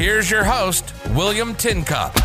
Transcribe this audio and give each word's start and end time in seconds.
Here's 0.00 0.30
your 0.30 0.44
host, 0.44 0.94
William 1.10 1.54
Tincup. 1.54 2.16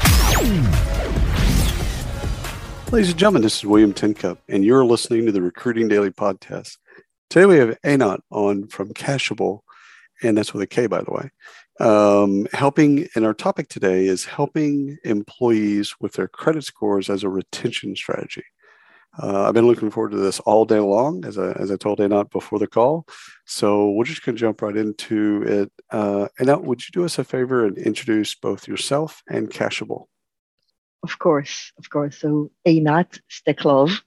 Ladies 2.90 3.10
and 3.10 3.20
gentlemen, 3.20 3.42
this 3.42 3.58
is 3.58 3.66
William 3.66 3.92
Tincup, 3.92 4.38
and 4.48 4.64
you're 4.64 4.86
listening 4.86 5.26
to 5.26 5.34
the 5.34 5.42
Recruiting 5.42 5.90
Daily 5.90 6.10
Podcast. 6.10 6.78
Today 7.30 7.46
we 7.46 7.58
have 7.58 7.78
Anant 7.82 8.22
on 8.32 8.68
from 8.68 8.94
Kashable, 8.94 9.60
and 10.24 10.38
that's 10.38 10.54
with 10.54 10.64
a 10.64 10.68
K, 10.68 10.88
by 10.88 11.02
the 11.02 11.12
way. 11.12 11.30
Um, 11.82 12.48
helping, 12.54 13.10
and 13.14 13.26
our 13.26 13.34
topic 13.34 13.68
today 13.68 14.06
is 14.06 14.24
helping 14.24 14.98
employees 15.04 15.96
with 16.00 16.14
their 16.14 16.30
credit 16.30 16.64
scores 16.64 17.10
as 17.10 17.24
a 17.24 17.30
retention 17.30 17.94
strategy. 17.98 18.46
Uh, 19.22 19.48
I've 19.48 19.54
been 19.54 19.68
looking 19.68 19.92
forward 19.92 20.12
to 20.12 20.18
this 20.18 20.40
all 20.42 20.66
day 20.66 20.80
long, 20.80 21.24
as 21.26 21.38
I, 21.38 21.52
as 21.54 21.72
I 21.72 21.78
told 21.78 22.00
Anant 22.00 22.32
before 22.32 22.60
the 22.60 22.68
call. 22.68 23.08
So 23.46 23.92
we're 23.92 24.06
just 24.06 24.26
going 24.26 24.36
to 24.36 24.40
jump 24.40 24.62
right 24.62 24.76
into 24.76 25.44
it. 25.44 25.72
Uh, 25.90 26.28
Anant, 26.40 26.64
would 26.64 26.86
you 26.86 26.92
do 26.92 27.06
us 27.06 27.18
a 27.18 27.24
favor 27.24 27.66
and 27.66 27.78
introduce 27.78 28.36
both 28.36 28.68
yourself 28.68 29.24
and 29.30 29.50
Kashable? 29.50 30.08
Of 31.04 31.18
course, 31.20 31.72
of 31.78 31.90
course. 31.90 32.18
So 32.18 32.52
Einat 32.68 33.20
Steklov, 33.30 34.02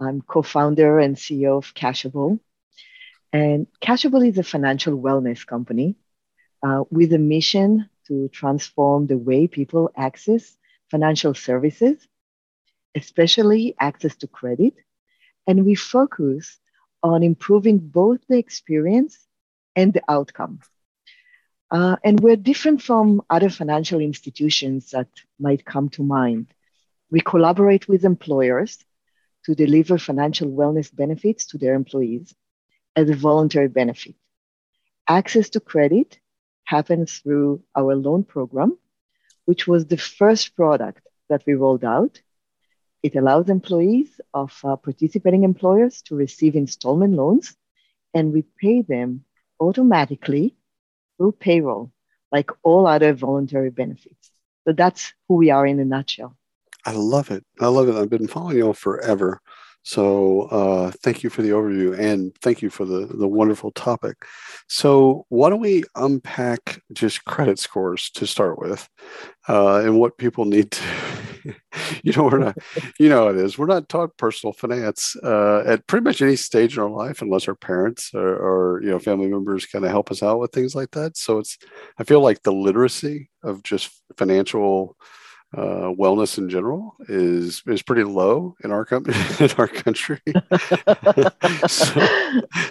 I'm 0.00 0.22
co-founder 0.22 0.98
and 0.98 1.16
CEO 1.16 1.58
of 1.58 1.74
Kashable. 1.74 2.40
And 3.32 3.66
Kashable 3.82 4.26
is 4.26 4.38
a 4.38 4.42
financial 4.42 4.98
wellness 4.98 5.46
company 5.46 5.96
uh, 6.62 6.84
with 6.90 7.12
a 7.12 7.18
mission 7.18 7.88
to 8.08 8.28
transform 8.28 9.06
the 9.06 9.18
way 9.18 9.46
people 9.46 9.90
access 9.96 10.56
financial 10.90 11.34
services 11.34 12.08
especially 12.96 13.74
access 13.80 14.16
to 14.16 14.26
credit. 14.26 14.74
And 15.46 15.64
we 15.64 15.74
focus 15.74 16.58
on 17.02 17.22
improving 17.22 17.78
both 17.78 18.20
the 18.28 18.38
experience 18.38 19.18
and 19.76 19.92
the 19.92 20.02
outcome. 20.08 20.60
Uh, 21.70 21.96
and 22.02 22.18
we're 22.20 22.36
different 22.36 22.82
from 22.82 23.22
other 23.30 23.48
financial 23.48 24.00
institutions 24.00 24.90
that 24.90 25.08
might 25.38 25.64
come 25.64 25.88
to 25.90 26.02
mind. 26.02 26.52
We 27.10 27.20
collaborate 27.20 27.88
with 27.88 28.04
employers 28.04 28.84
to 29.44 29.54
deliver 29.54 29.96
financial 29.98 30.48
wellness 30.48 30.94
benefits 30.94 31.46
to 31.46 31.58
their 31.58 31.74
employees 31.74 32.34
as 32.96 33.08
a 33.08 33.14
voluntary 33.14 33.68
benefit. 33.68 34.14
Access 35.08 35.50
to 35.50 35.60
credit 35.60 36.18
happens 36.64 37.18
through 37.18 37.62
our 37.76 37.94
loan 37.94 38.24
program, 38.24 38.76
which 39.44 39.66
was 39.66 39.86
the 39.86 39.96
first 39.96 40.54
product 40.54 41.06
that 41.28 41.42
we 41.46 41.54
rolled 41.54 41.84
out 41.84 42.20
it 43.02 43.16
allows 43.16 43.48
employees 43.48 44.20
of 44.34 44.58
uh, 44.64 44.76
participating 44.76 45.44
employers 45.44 46.02
to 46.02 46.14
receive 46.14 46.54
installment 46.54 47.14
loans 47.14 47.56
and 48.14 48.34
repay 48.34 48.82
them 48.82 49.24
automatically 49.58 50.54
through 51.16 51.32
payroll, 51.32 51.92
like 52.32 52.50
all 52.62 52.86
other 52.86 53.12
voluntary 53.12 53.70
benefits. 53.70 54.30
So 54.66 54.72
that's 54.72 55.12
who 55.28 55.36
we 55.36 55.50
are 55.50 55.66
in 55.66 55.80
a 55.80 55.84
nutshell. 55.84 56.36
I 56.84 56.92
love 56.92 57.30
it. 57.30 57.44
I 57.60 57.66
love 57.66 57.88
it. 57.88 57.94
I've 57.94 58.10
been 58.10 58.28
following 58.28 58.56
you 58.56 58.72
forever. 58.72 59.40
So 59.82 60.42
uh, 60.42 60.90
thank 61.02 61.22
you 61.22 61.30
for 61.30 61.42
the 61.42 61.50
overview 61.50 61.98
and 61.98 62.34
thank 62.42 62.60
you 62.60 62.68
for 62.68 62.84
the, 62.84 63.06
the 63.06 63.28
wonderful 63.28 63.70
topic. 63.72 64.16
So 64.68 65.24
why 65.30 65.48
don't 65.48 65.60
we 65.60 65.84
unpack 65.94 66.82
just 66.92 67.24
credit 67.24 67.58
scores 67.58 68.10
to 68.10 68.26
start 68.26 68.58
with 68.58 68.88
uh, 69.48 69.76
and 69.78 69.98
what 69.98 70.18
people 70.18 70.44
need 70.44 70.70
to, 70.72 70.82
you 72.02 72.12
know, 72.12 72.24
we're 72.24 72.38
not, 72.38 72.58
you 72.98 73.08
know, 73.08 73.28
it 73.28 73.36
is, 73.36 73.58
we're 73.58 73.66
not 73.66 73.88
taught 73.88 74.16
personal 74.16 74.52
finance 74.52 75.16
uh, 75.22 75.62
at 75.66 75.86
pretty 75.86 76.04
much 76.04 76.22
any 76.22 76.36
stage 76.36 76.76
in 76.76 76.82
our 76.82 76.90
life 76.90 77.22
unless 77.22 77.48
our 77.48 77.54
parents 77.54 78.10
or, 78.14 78.28
or 78.28 78.82
you 78.82 78.90
know, 78.90 78.98
family 78.98 79.28
members 79.28 79.66
kind 79.66 79.84
of 79.84 79.90
help 79.90 80.10
us 80.10 80.22
out 80.22 80.38
with 80.40 80.52
things 80.52 80.74
like 80.74 80.90
that. 80.92 81.16
So 81.16 81.38
it's, 81.38 81.58
I 81.98 82.04
feel 82.04 82.20
like 82.20 82.42
the 82.42 82.52
literacy 82.52 83.30
of 83.42 83.62
just 83.62 83.90
financial 84.16 84.96
uh, 85.56 85.90
wellness 85.98 86.38
in 86.38 86.48
general 86.48 86.94
is 87.08 87.62
is 87.66 87.82
pretty 87.82 88.04
low 88.04 88.54
in 88.62 88.70
our 88.70 88.84
company 88.84 89.16
in 89.40 89.50
our 89.58 89.66
country. 89.66 90.20
so, 91.66 92.08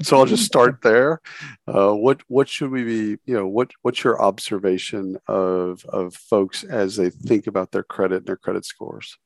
so, 0.02 0.18
I'll 0.18 0.26
just 0.26 0.46
start 0.46 0.82
there. 0.82 1.20
Uh, 1.68 1.94
what 1.94 2.22
what 2.28 2.48
should 2.48 2.72
we 2.72 2.84
be? 2.84 3.18
You 3.26 3.36
know, 3.36 3.48
what 3.48 3.72
what's 3.82 4.04
your 4.04 4.22
observation 4.22 5.18
of 5.28 5.84
of 5.86 6.16
folks 6.16 6.64
as 6.64 6.96
they 6.96 7.10
think 7.10 7.48
about 7.48 7.72
their 7.72 7.84
credit 7.84 8.18
and 8.18 8.26
their 8.26 8.38
credit 8.38 8.66
scores? 8.66 9.18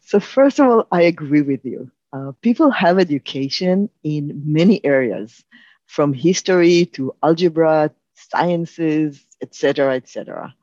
So 0.00 0.20
first 0.20 0.58
of 0.58 0.66
all, 0.66 0.86
I 0.92 1.02
agree 1.02 1.42
with 1.42 1.64
you. 1.64 1.90
Uh, 2.12 2.32
people 2.40 2.70
have 2.70 2.98
education 2.98 3.88
in 4.02 4.42
many 4.44 4.84
areas, 4.84 5.44
from 5.86 6.12
history 6.12 6.86
to 6.86 7.14
algebra, 7.22 7.90
sciences, 8.14 9.26
etc., 9.42 9.96
etc. 9.96 10.54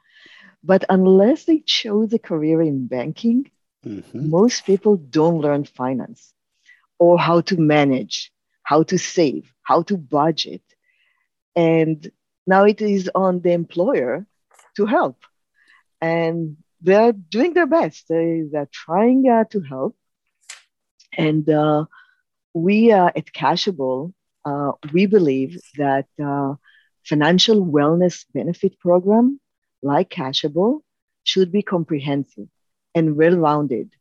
But 0.67 0.83
unless 0.89 1.45
they 1.45 1.59
chose 1.59 2.11
a 2.11 2.19
career 2.19 2.61
in 2.61 2.88
banking, 2.88 3.50
mm-hmm. 3.85 4.29
most 4.29 4.66
people 4.66 4.97
don't 4.97 5.39
learn 5.39 5.63
finance 5.63 6.33
or 7.00 7.17
how 7.17 7.39
to 7.50 7.55
manage, 7.57 8.33
how 8.63 8.83
to 8.83 8.97
save, 8.97 9.53
how 9.63 9.83
to 9.83 9.95
budget. 9.95 10.61
And 11.56 12.11
now 12.45 12.66
it 12.66 12.81
is 12.81 13.09
on 13.16 13.39
the 13.39 13.53
employer 13.53 14.27
to 14.75 14.85
help. 14.85 15.23
And 16.01 16.57
they're 16.81 17.13
doing 17.13 17.53
their 17.53 17.66
best. 17.66 18.09
They, 18.09 18.44
are 18.53 18.69
trying 18.69 19.29
uh, 19.29 19.45
to 19.51 19.61
help. 19.61 19.95
And 21.17 21.50
uh, 21.50 21.85
we 22.53 22.91
uh, 22.91 23.11
at 23.16 23.31
Kashable, 23.31 24.13
uh, 24.44 24.73
we 24.91 25.06
believe 25.06 25.61
that 25.77 26.07
uh, 26.22 26.56
financial 27.06 27.66
wellness 27.66 28.25
benefit 28.33 28.77
program 28.81 29.39
like 29.81 30.09
Kashable, 30.09 30.81
should 31.23 31.51
be 31.51 31.61
comprehensive 31.61 32.47
and 32.95 33.15
well 33.15 33.35
rounded. 33.38 33.91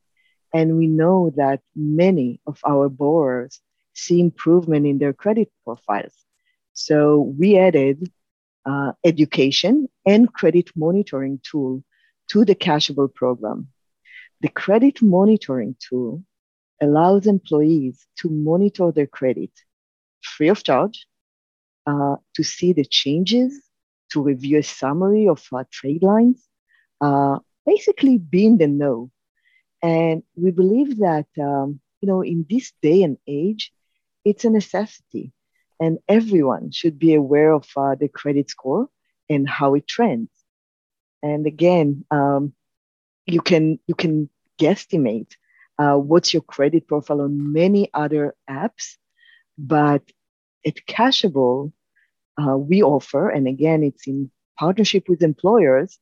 And 0.54 0.76
we 0.78 0.86
know 0.86 1.32
that 1.36 1.60
many 1.74 2.40
of 2.46 2.60
our 2.66 2.88
borrowers 2.88 3.60
see 3.94 4.20
improvement 4.20 4.86
in 4.86 4.98
their 4.98 5.12
credit 5.12 5.50
profiles. 5.64 6.14
So 6.72 7.34
we 7.38 7.58
added 7.58 8.10
uh, 8.64 8.92
education 9.04 9.88
and 10.04 10.32
credit 10.32 10.70
monitoring 10.76 11.40
tool 11.42 11.82
to 12.30 12.44
the 12.44 12.54
Kashable 12.54 13.12
program. 13.12 13.68
The 14.40 14.48
credit 14.48 15.02
monitoring 15.02 15.76
tool 15.80 16.22
allows 16.80 17.26
employees 17.26 18.06
to 18.18 18.28
monitor 18.28 18.92
their 18.92 19.06
credit 19.06 19.50
free 20.20 20.48
of 20.48 20.62
charge, 20.62 21.06
uh, 21.86 22.16
to 22.34 22.42
see 22.42 22.72
the 22.72 22.84
changes 22.84 23.62
to 24.12 24.22
review 24.22 24.58
a 24.58 24.62
summary 24.62 25.28
of 25.28 25.44
our 25.52 25.66
trade 25.70 26.02
lines, 26.02 26.46
uh, 27.00 27.38
basically 27.64 28.18
be 28.18 28.46
in 28.46 28.58
the 28.58 28.66
know. 28.66 29.10
And 29.82 30.22
we 30.34 30.50
believe 30.50 30.98
that, 30.98 31.26
um, 31.40 31.80
you 32.00 32.08
know, 32.08 32.22
in 32.22 32.46
this 32.48 32.72
day 32.82 33.02
and 33.02 33.18
age, 33.26 33.72
it's 34.24 34.44
a 34.44 34.50
necessity. 34.50 35.32
And 35.78 35.98
everyone 36.08 36.70
should 36.70 36.98
be 36.98 37.14
aware 37.14 37.52
of 37.52 37.68
uh, 37.76 37.94
the 37.94 38.08
credit 38.08 38.50
score 38.50 38.88
and 39.28 39.48
how 39.48 39.74
it 39.74 39.86
trends. 39.86 40.30
And 41.22 41.46
again, 41.46 42.04
um, 42.10 42.54
you 43.26 43.40
can 43.40 43.78
you 43.86 43.94
can 43.94 44.30
guesstimate 44.58 45.32
uh, 45.78 45.96
what's 45.96 46.32
your 46.32 46.42
credit 46.42 46.86
profile 46.86 47.20
on 47.20 47.52
many 47.52 47.90
other 47.92 48.34
apps, 48.48 48.96
but 49.58 50.02
at 50.66 50.76
Kashable, 50.86 51.72
uh, 52.38 52.56
we 52.56 52.82
offer, 52.82 53.28
and 53.30 53.46
again, 53.46 53.82
it's 53.82 54.06
in 54.06 54.30
partnership 54.58 55.08
with 55.08 55.22
employers, 55.22 55.98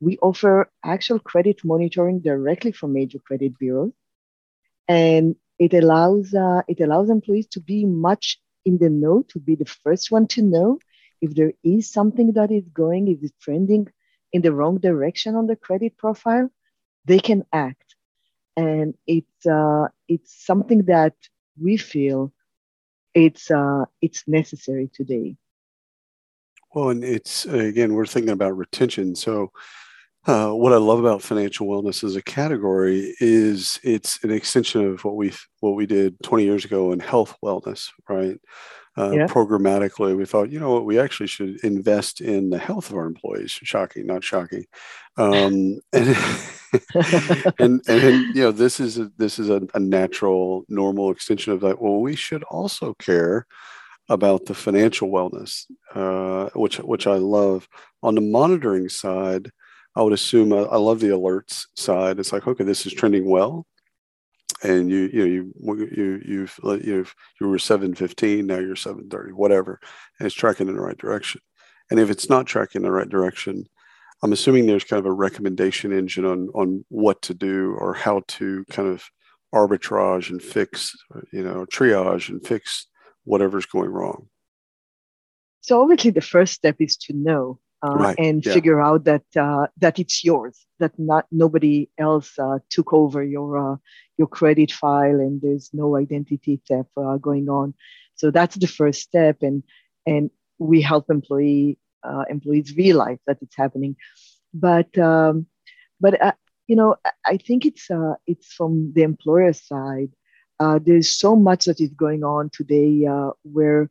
we 0.00 0.18
offer 0.18 0.70
actual 0.84 1.18
credit 1.18 1.60
monitoring 1.64 2.20
directly 2.20 2.72
from 2.72 2.92
major 2.92 3.18
credit 3.18 3.58
bureaus. 3.58 3.92
And 4.88 5.36
it 5.58 5.72
allows, 5.74 6.34
uh, 6.34 6.62
it 6.68 6.80
allows 6.80 7.08
employees 7.08 7.46
to 7.48 7.60
be 7.60 7.84
much 7.86 8.38
in 8.64 8.78
the 8.78 8.90
know, 8.90 9.22
to 9.28 9.38
be 9.38 9.54
the 9.54 9.64
first 9.64 10.10
one 10.10 10.26
to 10.28 10.42
know 10.42 10.78
if 11.20 11.34
there 11.34 11.52
is 11.64 11.90
something 11.90 12.32
that 12.32 12.50
is 12.50 12.68
going, 12.68 13.08
if 13.08 13.18
it's 13.22 13.32
trending 13.40 13.88
in 14.32 14.42
the 14.42 14.52
wrong 14.52 14.78
direction 14.78 15.34
on 15.34 15.46
the 15.46 15.56
credit 15.56 15.96
profile, 15.96 16.50
they 17.06 17.18
can 17.18 17.44
act. 17.52 17.94
And 18.56 18.94
it's, 19.06 19.46
uh, 19.46 19.88
it's 20.08 20.44
something 20.44 20.84
that 20.84 21.14
we 21.60 21.76
feel 21.76 22.32
it's, 23.14 23.50
uh, 23.50 23.86
it's 24.02 24.24
necessary 24.26 24.90
today. 24.92 25.36
Well, 26.76 26.90
and 26.90 27.02
it's 27.02 27.46
again, 27.46 27.94
we're 27.94 28.04
thinking 28.04 28.34
about 28.34 28.54
retention. 28.54 29.16
So 29.16 29.50
uh, 30.26 30.50
what 30.50 30.74
I 30.74 30.76
love 30.76 30.98
about 30.98 31.22
financial 31.22 31.66
wellness 31.66 32.04
as 32.04 32.16
a 32.16 32.22
category 32.22 33.14
is 33.18 33.80
it's 33.82 34.22
an 34.22 34.30
extension 34.30 34.84
of 34.84 35.02
what 35.02 35.16
we 35.16 35.32
what 35.60 35.70
we 35.70 35.86
did 35.86 36.22
20 36.22 36.44
years 36.44 36.66
ago 36.66 36.92
in 36.92 37.00
health 37.00 37.34
wellness, 37.42 37.88
right? 38.10 38.38
Uh, 38.94 39.10
yeah. 39.12 39.26
Programmatically, 39.26 40.14
we 40.14 40.26
thought, 40.26 40.50
you 40.50 40.60
know 40.60 40.72
what, 40.72 40.84
we 40.84 40.98
actually 40.98 41.28
should 41.28 41.58
invest 41.64 42.20
in 42.20 42.50
the 42.50 42.58
health 42.58 42.90
of 42.90 42.96
our 42.96 43.06
employees. 43.06 43.52
Shocking, 43.52 44.06
not 44.06 44.22
shocking. 44.22 44.66
Um, 45.16 45.80
and, 45.94 46.16
and, 47.58 47.80
and 47.88 48.34
you 48.34 48.42
know, 48.42 48.52
this 48.52 48.80
is 48.80 48.98
a, 48.98 49.10
this 49.16 49.38
is 49.38 49.48
a, 49.48 49.62
a 49.72 49.80
natural, 49.80 50.64
normal 50.68 51.10
extension 51.10 51.54
of 51.54 51.60
that. 51.60 51.80
Well, 51.80 52.00
we 52.00 52.16
should 52.16 52.42
also 52.44 52.92
care 52.94 53.46
about 54.08 54.46
the 54.46 54.54
financial 54.54 55.08
wellness, 55.10 55.66
uh, 55.94 56.50
which 56.54 56.78
which 56.78 57.06
I 57.06 57.16
love. 57.16 57.68
On 58.02 58.14
the 58.14 58.20
monitoring 58.20 58.88
side, 58.88 59.50
I 59.96 60.02
would 60.02 60.12
assume 60.12 60.52
I, 60.52 60.58
uh, 60.58 60.64
I 60.64 60.76
love 60.76 61.00
the 61.00 61.08
alerts 61.08 61.66
side. 61.74 62.18
It's 62.18 62.32
like, 62.32 62.46
okay, 62.46 62.64
this 62.64 62.86
is 62.86 62.92
trending 62.92 63.28
well, 63.28 63.66
and 64.62 64.90
you 64.90 65.10
you 65.12 65.18
know 65.18 65.24
you 65.24 65.52
you 65.96 66.22
you've 66.24 66.60
you've 66.84 67.14
you 67.40 67.48
were 67.48 67.58
seven 67.58 67.94
fifteen, 67.94 68.46
now 68.46 68.58
you're 68.58 68.76
seven 68.76 69.08
thirty, 69.08 69.32
whatever, 69.32 69.80
and 70.18 70.26
it's 70.26 70.34
tracking 70.34 70.68
in 70.68 70.76
the 70.76 70.80
right 70.80 70.98
direction. 70.98 71.40
And 71.90 72.00
if 72.00 72.10
it's 72.10 72.28
not 72.28 72.46
tracking 72.46 72.80
in 72.80 72.86
the 72.86 72.92
right 72.92 73.08
direction, 73.08 73.64
I'm 74.22 74.32
assuming 74.32 74.66
there's 74.66 74.84
kind 74.84 75.00
of 75.00 75.06
a 75.06 75.12
recommendation 75.12 75.92
engine 75.92 76.24
on 76.24 76.48
on 76.54 76.84
what 76.88 77.22
to 77.22 77.34
do 77.34 77.76
or 77.78 77.94
how 77.94 78.22
to 78.28 78.64
kind 78.70 78.88
of 78.88 79.04
arbitrage 79.54 80.30
and 80.30 80.42
fix, 80.42 80.92
you 81.32 81.42
know, 81.42 81.64
triage 81.66 82.28
and 82.28 82.44
fix 82.46 82.86
whatever's 83.26 83.66
going 83.66 83.90
wrong. 83.90 84.28
So 85.60 85.82
obviously, 85.82 86.12
the 86.12 86.20
first 86.20 86.54
step 86.54 86.76
is 86.78 86.96
to 86.96 87.12
know 87.12 87.58
uh, 87.82 87.94
right. 87.94 88.18
and 88.18 88.44
yeah. 88.44 88.52
figure 88.52 88.80
out 88.80 89.04
that 89.04 89.24
uh, 89.36 89.66
that 89.78 89.98
it's 89.98 90.24
yours, 90.24 90.64
that 90.78 90.92
not 90.98 91.26
nobody 91.30 91.88
else 91.98 92.38
uh, 92.38 92.58
took 92.70 92.92
over 92.92 93.22
your 93.22 93.58
uh, 93.58 93.76
your 94.16 94.28
credit 94.28 94.72
file, 94.72 95.20
and 95.20 95.42
there's 95.42 95.70
no 95.72 95.96
identity 95.96 96.60
theft 96.68 96.88
uh, 96.96 97.16
going 97.16 97.48
on. 97.48 97.74
So 98.14 98.30
that's 98.30 98.56
the 98.56 98.66
first 98.66 99.02
step, 99.02 99.38
and 99.42 99.62
and 100.06 100.30
we 100.58 100.80
help 100.80 101.10
employee 101.10 101.78
uh, 102.02 102.24
employees 102.30 102.76
realize 102.76 103.18
that 103.26 103.38
it's 103.42 103.56
happening. 103.56 103.96
But 104.54 104.96
um, 104.98 105.46
but 106.00 106.36
you 106.66 106.76
know, 106.76 106.96
I 107.26 107.36
think 107.36 107.66
it's 107.66 107.88
it's 108.26 108.52
from 108.52 108.92
the 108.94 109.02
employer 109.02 109.52
side. 109.52 110.12
There's 110.58 111.12
so 111.12 111.36
much 111.36 111.66
that 111.66 111.80
is 111.80 111.90
going 111.90 112.24
on 112.24 112.50
today 112.50 113.06
where 113.42 113.90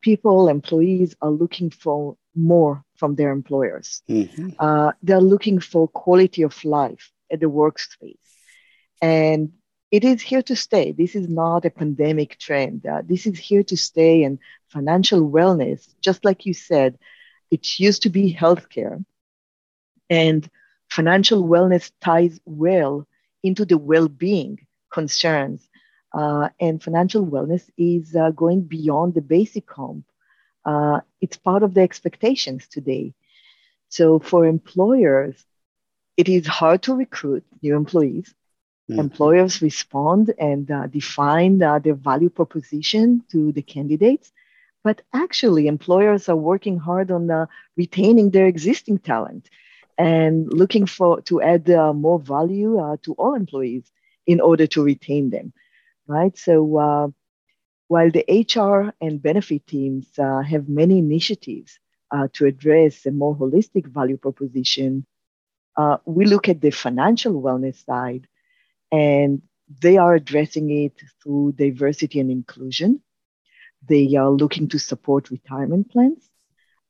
people, 0.00 0.48
employees 0.48 1.14
are 1.20 1.30
looking 1.30 1.70
for 1.70 2.16
more 2.34 2.84
from 2.96 3.14
their 3.14 3.30
employers. 3.30 4.02
Mm-hmm. 4.08 4.50
Uh, 4.58 4.92
they're 5.02 5.20
looking 5.20 5.60
for 5.60 5.88
quality 5.88 6.42
of 6.42 6.64
life 6.64 7.10
at 7.30 7.40
the 7.40 7.46
workspace. 7.46 8.16
And 9.02 9.52
it 9.90 10.04
is 10.04 10.22
here 10.22 10.42
to 10.42 10.54
stay. 10.54 10.92
This 10.92 11.16
is 11.16 11.28
not 11.28 11.64
a 11.64 11.70
pandemic 11.70 12.38
trend. 12.38 12.86
Uh, 12.86 13.02
this 13.04 13.26
is 13.26 13.38
here 13.38 13.64
to 13.64 13.76
stay. 13.76 14.24
And 14.24 14.38
financial 14.68 15.28
wellness, 15.28 15.88
just 16.00 16.24
like 16.24 16.46
you 16.46 16.54
said, 16.54 16.98
it 17.50 17.80
used 17.80 18.02
to 18.02 18.10
be 18.10 18.32
healthcare. 18.32 19.04
And 20.08 20.48
financial 20.88 21.44
wellness 21.44 21.90
ties 22.00 22.40
well 22.44 23.06
into 23.42 23.64
the 23.64 23.78
well 23.78 24.08
being 24.08 24.58
concerns. 24.90 25.66
Uh, 26.12 26.48
and 26.58 26.82
financial 26.82 27.24
wellness 27.24 27.70
is 27.78 28.16
uh, 28.16 28.30
going 28.30 28.62
beyond 28.62 29.14
the 29.14 29.20
basic 29.20 29.70
home 29.70 30.04
uh, 30.64 31.00
it's 31.20 31.36
part 31.36 31.62
of 31.62 31.74
the 31.74 31.80
expectations 31.80 32.66
today. 32.68 33.14
So 33.88 34.18
for 34.18 34.46
employers, 34.46 35.44
it 36.16 36.28
is 36.28 36.46
hard 36.46 36.82
to 36.82 36.94
recruit 36.94 37.44
new 37.62 37.76
employees. 37.76 38.34
Mm-hmm. 38.90 39.00
Employers 39.00 39.62
respond 39.62 40.34
and 40.38 40.70
uh, 40.70 40.86
define 40.86 41.62
uh, 41.62 41.78
their 41.78 41.94
value 41.94 42.30
proposition 42.30 43.24
to 43.30 43.52
the 43.52 43.62
candidates. 43.62 44.32
But 44.82 45.02
actually, 45.12 45.66
employers 45.66 46.28
are 46.28 46.36
working 46.36 46.78
hard 46.78 47.10
on 47.10 47.30
uh, 47.30 47.46
retaining 47.76 48.30
their 48.30 48.46
existing 48.46 48.98
talent 48.98 49.48
and 49.98 50.50
looking 50.52 50.86
for 50.86 51.20
to 51.22 51.42
add 51.42 51.68
uh, 51.68 51.92
more 51.92 52.18
value 52.18 52.78
uh, 52.78 52.96
to 53.02 53.12
all 53.14 53.34
employees 53.34 53.90
in 54.30 54.40
order 54.40 54.66
to 54.68 54.82
retain 54.82 55.30
them, 55.30 55.52
right? 56.06 56.36
So 56.38 56.54
uh, 56.78 57.08
while 57.88 58.10
the 58.10 58.24
HR 58.28 58.94
and 59.00 59.22
benefit 59.22 59.66
teams 59.66 60.06
uh, 60.18 60.42
have 60.42 60.68
many 60.68 60.98
initiatives 60.98 61.78
uh, 62.10 62.28
to 62.34 62.46
address 62.46 63.06
a 63.06 63.10
more 63.12 63.36
holistic 63.36 63.86
value 63.86 64.16
proposition, 64.16 65.06
uh, 65.76 65.98
we 66.06 66.24
look 66.26 66.48
at 66.48 66.60
the 66.60 66.70
financial 66.70 67.42
wellness 67.42 67.84
side 67.84 68.26
and 68.92 69.42
they 69.82 69.96
are 69.98 70.14
addressing 70.14 70.70
it 70.70 70.94
through 71.22 71.52
diversity 71.52 72.20
and 72.20 72.30
inclusion. 72.30 73.00
They 73.88 74.16
are 74.16 74.30
looking 74.30 74.68
to 74.68 74.78
support 74.78 75.30
retirement 75.30 75.90
plans. 75.90 76.30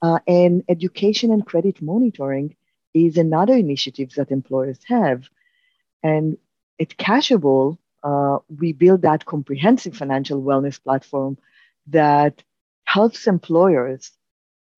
Uh, 0.03 0.19
and 0.27 0.65
education 0.69 1.33
and 1.33 1.45
credit 1.47 1.83
monitoring 1.83 2.57
is 2.95 3.17
another 3.19 3.55
initiative 3.55 4.13
that 4.17 4.31
employers 4.31 4.81
have. 4.87 5.29
And 6.03 6.39
at 6.81 6.97
Kashable, 6.97 7.79
uh, 8.03 8.39
we 8.59 8.73
build 8.73 9.03
that 9.03 9.27
comprehensive 9.27 9.97
financial 9.97 10.43
wellness 10.43 10.83
platform 10.83 11.37
that 11.89 12.43
helps 12.85 13.27
employers 13.27 14.11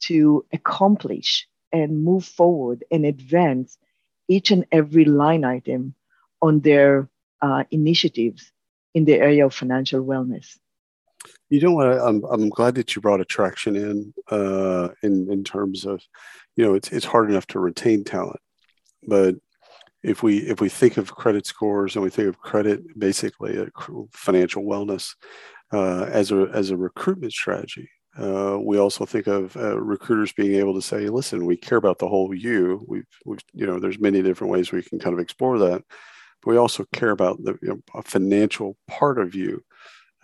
to 0.01 0.45
accomplish 0.53 1.47
and 1.73 2.03
move 2.03 2.25
forward 2.25 2.85
and 2.91 3.07
advance 3.07 3.79
each 4.29 4.51
and 4.51 4.67
every 4.73 5.05
line 5.05 5.45
item 5.45 5.95
on 6.41 6.61
their 6.61 7.09
uh, 7.41 7.65
initiatives 7.71 8.53
in 8.95 9.05
the 9.05 9.15
area 9.15 9.47
of 9.47 9.55
financial 9.55 10.05
wellness. 10.05 10.59
You 11.51 11.61
know 11.61 11.73
what? 11.73 11.87
I'm, 11.87 12.25
I'm 12.25 12.49
glad 12.49 12.75
that 12.75 12.95
you 12.95 13.03
brought 13.03 13.21
attraction 13.21 13.77
in, 13.77 14.15
uh, 14.31 14.89
in 15.03 15.31
in 15.31 15.45
terms 15.45 15.87
of, 15.87 16.03
you 16.57 16.65
know, 16.65 16.75
it's 16.75 16.91
it's 16.91 17.05
hard 17.05 17.31
enough 17.31 17.47
to 17.49 17.61
retain 17.61 18.03
talent, 18.03 18.41
but 19.07 19.37
if 20.03 20.23
we 20.23 20.39
if 20.39 20.61
we 20.61 20.69
think 20.69 20.97
of 20.97 21.15
credit 21.15 21.47
scores 21.47 21.95
and 21.95 22.03
we 22.03 22.11
think 22.11 22.29
of 22.29 22.39
credit 22.39 22.81
basically 22.99 23.57
a 23.57 23.69
financial 24.13 24.65
wellness 24.65 25.15
uh, 25.73 26.05
as 26.05 26.31
a 26.33 26.49
as 26.53 26.71
a 26.71 26.77
recruitment 26.77 27.33
strategy 27.33 27.89
uh, 28.19 28.59
we 28.61 28.79
also 28.79 29.07
think 29.07 29.27
of 29.27 29.57
uh, 29.57 29.81
recruiters 29.81 30.33
being 30.33 30.55
able 30.55 30.75
to 30.75 30.83
say 30.83 31.09
listen 31.09 31.47
we 31.47 31.57
care 31.57 31.79
about 31.79 31.99
the 31.99 32.09
whole 32.09 32.35
you. 32.35 32.85
We've, 32.89 33.41
you 33.55 33.67
know 33.67 33.79
there's 33.79 33.99
many 33.99 34.23
different 34.23 34.53
ways 34.53 34.73
we 34.73 34.83
can 34.83 34.99
kind 34.99 35.15
of 35.15 35.21
explore 35.21 35.59
that 35.59 35.83
but 36.43 36.51
we 36.51 36.57
also 36.57 36.85
care 36.93 37.11
about 37.11 37.43
the 37.43 37.59
you 37.63 37.69
know, 37.69 38.03
financial 38.05 38.77
part 38.89 39.19
of 39.19 39.35
you 39.35 39.63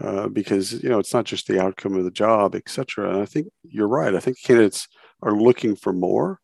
uh, 0.01 0.29
because 0.29 0.83
you 0.83 0.89
know 0.89 0.99
it's 0.99 1.15
not 1.15 1.25
just 1.25 1.47
the 1.47 1.61
outcome 1.61 1.95
of 1.95 2.05
the 2.05 2.11
job 2.11 2.55
etc 2.55 3.11
and 3.11 3.23
i 3.23 3.25
think 3.25 3.49
you're 3.71 3.89
right. 3.89 4.15
I 4.15 4.21
think 4.21 4.43
candidates 4.43 4.89
are 5.23 5.33
looking 5.33 5.77
for 5.77 5.93
more. 5.93 6.41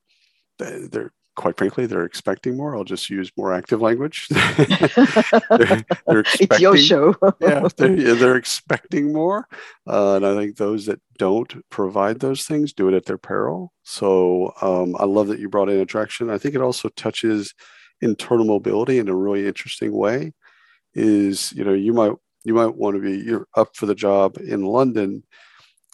They're 0.58 1.12
quite 1.36 1.56
frankly, 1.56 1.86
they're 1.86 2.04
expecting 2.04 2.56
more. 2.56 2.76
I'll 2.76 2.84
just 2.84 3.10
use 3.10 3.30
more 3.36 3.52
active 3.52 3.80
language. 3.80 4.28
they're, 4.28 5.84
they're 6.06 6.24
it's 6.40 6.60
your 6.60 6.76
show. 6.76 7.14
yeah, 7.40 7.68
they're, 7.76 8.14
they're, 8.14 8.36
expecting 8.36 9.12
more. 9.12 9.48
Uh, 9.86 10.16
and 10.16 10.26
I 10.26 10.34
think 10.34 10.56
those 10.56 10.86
that 10.86 11.00
don't 11.18 11.54
provide 11.70 12.20
those 12.20 12.44
things 12.44 12.72
do 12.72 12.88
it 12.88 12.94
at 12.94 13.06
their 13.06 13.18
peril. 13.18 13.72
So 13.82 14.52
um, 14.62 14.96
I 14.98 15.04
love 15.04 15.28
that 15.28 15.40
you 15.40 15.48
brought 15.48 15.68
in 15.68 15.80
attraction. 15.80 16.30
I 16.30 16.38
think 16.38 16.54
it 16.54 16.60
also 16.60 16.88
touches 16.90 17.54
internal 18.00 18.44
mobility 18.44 18.98
in 18.98 19.08
a 19.08 19.14
really 19.14 19.46
interesting 19.46 19.92
way. 19.92 20.32
Is 20.94 21.52
you 21.52 21.64
know 21.64 21.74
you 21.74 21.92
might 21.92 22.12
you 22.44 22.54
might 22.54 22.76
want 22.76 22.94
to 22.96 23.02
be 23.02 23.18
you're 23.18 23.48
up 23.56 23.74
for 23.74 23.86
the 23.86 23.94
job 23.94 24.36
in 24.38 24.64
London 24.64 25.24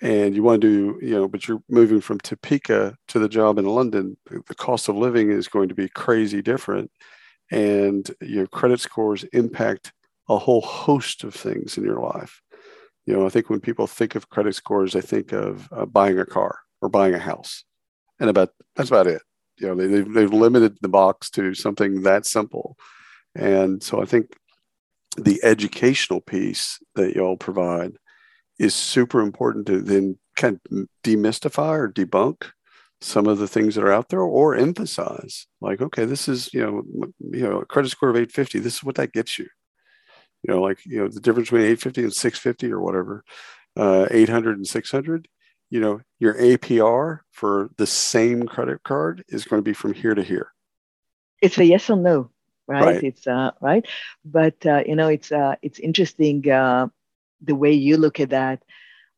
and 0.01 0.35
you 0.35 0.43
want 0.43 0.63
to 0.63 0.67
do, 0.69 1.07
you 1.07 1.15
know, 1.15 1.29
but 1.29 1.47
you're 1.47 1.63
moving 1.69 2.01
from 2.01 2.19
Topeka 2.21 2.97
to 3.09 3.19
the 3.19 3.29
job 3.29 3.59
in 3.59 3.67
London, 3.67 4.17
the 4.27 4.55
cost 4.55 4.89
of 4.89 4.97
living 4.97 5.31
is 5.31 5.49
going 5.49 5.69
to 5.69 5.75
be 5.75 5.89
crazy 5.89 6.41
different. 6.41 6.91
And 7.51 8.11
your 8.21 8.47
credit 8.47 8.81
scores 8.81 9.25
impact 9.33 9.93
a 10.29 10.39
whole 10.39 10.63
host 10.63 11.25
of 11.25 11.35
things 11.35 11.77
in 11.77 11.85
your 11.85 12.01
life. 12.01 12.41
You 13.05 13.15
know, 13.15 13.27
I 13.27 13.29
think 13.29 13.51
when 13.51 13.61
people 13.61 13.87
think 13.87 14.15
of 14.15 14.31
credit 14.31 14.55
scores, 14.55 14.93
they 14.93 15.01
think 15.01 15.33
of 15.33 15.69
uh, 15.73 15.85
buying 15.85 16.19
a 16.19 16.25
car 16.27 16.61
or 16.81 16.89
buying 16.89 17.15
a 17.15 17.19
house. 17.19 17.65
And 18.21 18.31
about 18.31 18.51
that's 18.77 18.91
about 18.91 19.07
it. 19.07 19.23
You 19.59 19.69
know, 19.69 19.75
they, 19.75 19.87
they've, 19.87 20.13
they've 20.13 20.33
limited 20.33 20.79
the 20.81 20.89
box 20.89 21.29
to 21.31 21.55
something 21.55 22.03
that 22.03 22.25
simple. 22.25 22.77
And 23.35 23.83
so 23.83 24.01
I 24.01 24.05
think 24.05 24.37
the 25.17 25.41
educational 25.43 26.21
piece 26.21 26.79
that 26.95 27.15
y'all 27.15 27.37
provide 27.37 27.93
is 28.61 28.75
super 28.75 29.21
important 29.21 29.67
to 29.67 29.81
then 29.81 30.17
kind 30.37 30.61
of 30.71 30.87
demystify 31.03 31.77
or 31.77 31.93
debunk 31.93 32.51
some 33.01 33.27
of 33.27 33.39
the 33.39 33.49
things 33.49 33.75
that 33.75 33.85
are 33.85 33.93
out 33.93 34.11
there 34.11 34.21
or 34.21 34.55
emphasize 34.55 35.47
like 35.61 35.81
okay 35.81 36.05
this 36.05 36.29
is 36.29 36.53
you 36.53 36.61
know 36.61 36.83
you 37.19 37.49
know 37.49 37.61
a 37.61 37.67
credit 37.67 37.89
score 37.89 38.11
of 38.11 38.17
850 38.17 38.59
this 38.61 38.77
is 38.77 38.85
what 38.85 38.95
that 38.97 39.13
gets 39.13 39.39
you 39.39 39.47
you 40.43 40.55
know 40.55 40.61
like 40.61 40.85
you 40.85 41.01
know 41.01 41.09
the 41.09 41.21
difference 41.21 41.49
between 41.49 41.63
850 41.63 42.03
and 42.03 42.13
650 42.13 42.73
or 42.73 42.81
whatever 42.81 43.25
uh, 43.77 44.07
800 44.11 44.57
and 44.59 44.67
600 44.67 45.29
you 45.71 45.81
know 45.81 46.01
your 46.19 46.35
apr 46.35 47.21
for 47.33 47.71
the 47.79 47.87
same 47.87 48.47
credit 48.47 48.83
card 48.83 49.25
is 49.29 49.45
going 49.45 49.61
to 49.61 49.69
be 49.69 49.75
from 49.75 49.95
here 49.95 50.15
to 50.15 50.23
here 50.23 50.53
it's 51.41 51.59
a 51.59 51.65
yes 51.65 51.89
or 51.89 51.97
no, 51.97 52.31
right? 52.67 52.85
Right. 52.85 53.03
It's 53.03 53.27
uh, 53.27 53.53
right, 53.61 53.87
but 54.25 54.55
uh, 54.67 54.83
you 54.87 54.95
know, 54.95 55.09
it's 55.09 55.33
uh, 55.33 55.57
it's 55.63 55.79
interesting 55.79 56.49
uh, 56.51 56.89
the 57.41 57.55
way 57.55 57.73
you 57.73 57.97
look 57.97 58.21
at 58.21 58.31
that. 58.31 58.63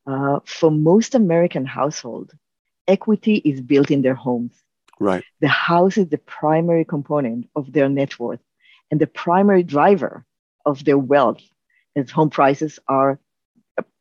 Uh, 0.07 0.41
for 0.45 0.71
most 0.71 1.15
American 1.15 1.65
household, 1.65 2.33
equity 2.89 3.37
is 3.37 3.61
built 3.61 3.91
in 3.91 4.03
their 4.03 4.15
homes. 4.15 4.55
Right. 4.99 5.25
The 5.41 5.49
house 5.49 5.97
is 5.97 6.09
the 6.09 6.19
primary 6.19 6.85
component 6.85 7.49
of 7.57 7.73
their 7.73 7.89
net 7.89 8.19
worth 8.19 8.41
and 8.91 9.01
the 9.01 9.07
primary 9.07 9.63
driver 9.63 10.25
of 10.67 10.85
their 10.85 10.99
wealth, 10.99 11.43
as 11.97 12.11
home 12.11 12.31
prices 12.31 12.79
are, 12.89 13.19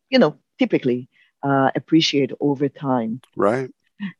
you 0.09 0.19
know, 0.19 0.37
typically 0.59 1.09
uh, 1.43 1.71
appreciate 1.75 2.31
over 2.39 2.69
time. 2.69 3.21
Right. 3.35 3.71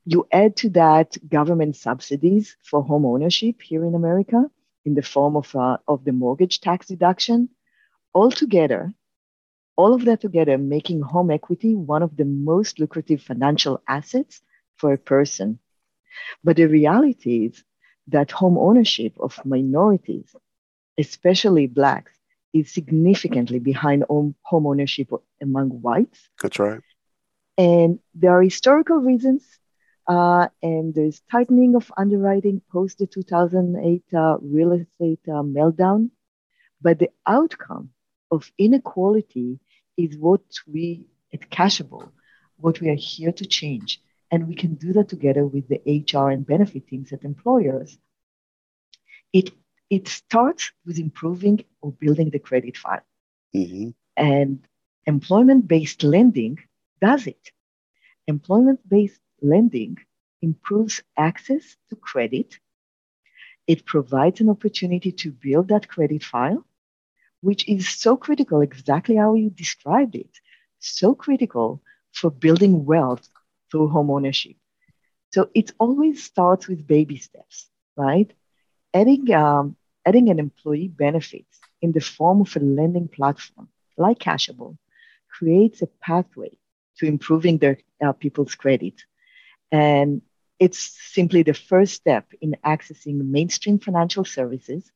You 0.06 0.28
add 0.32 0.56
to 0.58 0.70
that 0.70 1.18
government 1.28 1.76
subsidies 1.76 2.56
for 2.64 2.84
home 2.84 3.06
ownership 3.06 3.62
here 3.62 3.84
in 3.84 3.96
America 3.96 4.46
in 4.86 4.94
the 4.96 5.02
form 5.02 5.36
of, 5.36 5.56
uh, 5.56 5.78
of 5.88 6.04
the 6.06 6.12
mortgage 6.12 6.62
tax 6.62 6.88
deduction. 6.88 7.50
Altogether, 8.14 8.94
all 9.76 9.94
of 9.94 10.06
that 10.06 10.22
together 10.22 10.58
making 10.58 11.02
home 11.02 11.32
equity 11.32 11.76
one 11.76 12.04
of 12.04 12.16
the 12.18 12.26
most 12.26 12.80
lucrative 12.80 13.22
financial 13.22 13.82
assets 13.88 14.42
for 14.78 14.94
a 14.94 14.98
person. 14.98 15.60
But 16.44 16.58
the 16.58 16.66
reality 16.66 17.46
is 17.46 17.64
that 18.08 18.32
home 18.32 18.58
ownership 18.58 19.14
of 19.20 19.40
minorities, 19.46 20.36
especially 20.98 21.68
Blacks, 21.68 22.12
is 22.54 22.72
significantly 22.72 23.60
behind 23.60 24.04
home, 24.10 24.36
home 24.42 24.68
ownership 24.68 25.10
among 25.42 25.70
whites. 25.70 26.30
That's 26.42 26.60
right. 26.60 26.82
And 27.58 28.00
there 28.14 28.32
are 28.32 28.44
historical 28.44 28.98
reasons, 28.98 29.46
uh, 30.08 30.48
and 30.62 30.94
there's 30.94 31.22
tightening 31.32 31.76
of 31.76 31.92
underwriting 31.96 32.62
post 32.72 32.98
the 32.98 33.08
2008 33.08 34.04
uh, 34.14 34.38
real 34.42 34.74
estate 34.74 35.20
uh, 35.28 35.44
meltdown. 35.44 36.10
But 36.82 37.00
the 37.00 37.10
outcome 37.28 37.92
of 38.32 38.52
inequality 38.58 39.60
is 39.98 40.18
what 40.18 40.42
we 40.66 41.06
at 41.34 41.50
Kashable, 41.50 42.12
what 42.58 42.80
we 42.80 42.90
are 42.90 42.96
here 42.96 43.32
to 43.32 43.46
change. 43.46 44.02
And 44.32 44.48
we 44.48 44.56
can 44.56 44.76
do 44.76 44.94
that 44.94 45.10
together 45.10 45.46
with 45.46 45.68
the 45.68 45.82
HR 45.86 46.30
and 46.30 46.46
benefit 46.46 46.88
teams 46.88 47.12
at 47.12 47.24
employers. 47.26 47.98
It, 49.34 49.52
it 49.90 50.08
starts 50.08 50.72
with 50.86 51.00
improving 51.00 51.66
or 51.82 51.92
building 51.92 52.30
the 52.30 52.40
credit 52.40 52.78
file. 52.78 53.04
Mm-hmm. 53.54 53.90
And 54.16 54.66
employment 55.06 55.68
based 55.68 56.04
lending 56.04 56.60
does 57.02 57.28
it. 57.28 57.52
Employment 58.28 58.88
based 58.88 59.20
lending 59.42 59.98
improves 60.42 61.04
access 61.18 61.76
to 61.90 61.96
credit. 61.96 62.60
It 63.68 63.86
provides 63.86 64.40
an 64.40 64.50
opportunity 64.50 65.12
to 65.12 65.32
build 65.32 65.68
that 65.70 65.88
credit 65.88 66.24
file, 66.24 66.66
which 67.42 67.68
is 67.68 67.90
so 67.90 68.18
critical, 68.18 68.62
exactly 68.62 69.16
how 69.16 69.34
you 69.36 69.50
described 69.50 70.16
it, 70.16 70.30
so 70.80 71.14
critical 71.16 71.82
for 72.14 72.32
building 72.32 72.86
wealth 72.86 73.28
through 73.72 73.90
home 73.90 74.10
ownership. 74.12 74.56
So 75.32 75.50
it 75.54 75.72
always 75.80 76.24
starts 76.24 76.68
with 76.68 76.88
baby 76.88 77.18
steps, 77.18 77.70
right? 77.96 78.32
Adding, 78.94 79.32
um, 79.34 79.76
adding 80.06 80.30
an 80.30 80.40
employee 80.40 80.88
benefits 80.90 81.60
in 81.82 81.92
the 81.92 82.02
form 82.02 82.42
of 82.42 82.56
a 82.56 82.60
lending 82.60 83.08
platform 83.08 83.70
like 83.98 84.20
Kashable 84.20 84.78
creates 85.30 85.82
a 85.82 85.88
pathway 85.88 86.58
to 86.98 87.06
improving 87.06 87.58
their 87.58 87.78
uh, 88.04 88.14
people's 88.14 88.56
credit. 88.56 89.04
And 89.72 90.22
it's 90.60 90.80
simply 90.80 91.44
the 91.44 91.54
first 91.54 91.94
step 91.94 92.26
in 92.42 92.56
accessing 92.66 93.16
mainstream 93.16 93.80
financial 93.80 94.26
services 94.26 94.92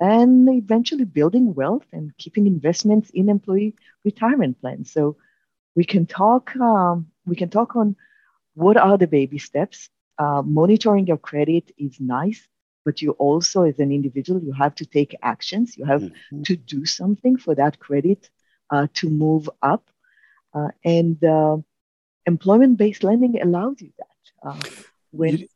and 0.00 0.48
eventually 0.48 1.04
building 1.04 1.54
wealth 1.54 1.84
and 1.92 2.16
keeping 2.16 2.46
investments 2.46 3.10
in 3.10 3.28
employee 3.28 3.74
retirement 4.04 4.60
plans. 4.60 4.90
So 4.90 5.16
we 5.76 5.84
can 5.84 6.06
talk 6.06 6.56
um, 6.56 7.08
we 7.26 7.36
can 7.36 7.50
talk 7.50 7.76
on 7.76 7.96
what 8.54 8.76
are 8.76 8.98
the 8.98 9.06
baby 9.06 9.38
steps. 9.38 9.88
Uh, 10.18 10.42
monitoring 10.42 11.06
your 11.06 11.16
credit 11.16 11.70
is 11.78 11.98
nice, 11.98 12.46
but 12.84 13.00
you 13.00 13.12
also, 13.12 13.62
as 13.62 13.78
an 13.78 13.92
individual, 13.92 14.42
you 14.42 14.52
have 14.52 14.74
to 14.74 14.84
take 14.84 15.14
actions. 15.22 15.76
You 15.78 15.84
have 15.86 16.02
mm-hmm. 16.02 16.42
to 16.42 16.56
do 16.56 16.84
something 16.84 17.38
for 17.38 17.54
that 17.54 17.78
credit 17.78 18.28
uh, 18.70 18.86
to 18.94 19.08
move 19.08 19.48
up. 19.62 19.88
Uh, 20.52 20.68
and 20.84 21.22
uh, 21.24 21.56
employment-based 22.26 23.04
lending 23.04 23.40
allows 23.40 23.80
you 23.80 23.92
that. 23.98 24.48
Uh, 24.48 24.60
when 25.12 25.38
you, 25.38 25.48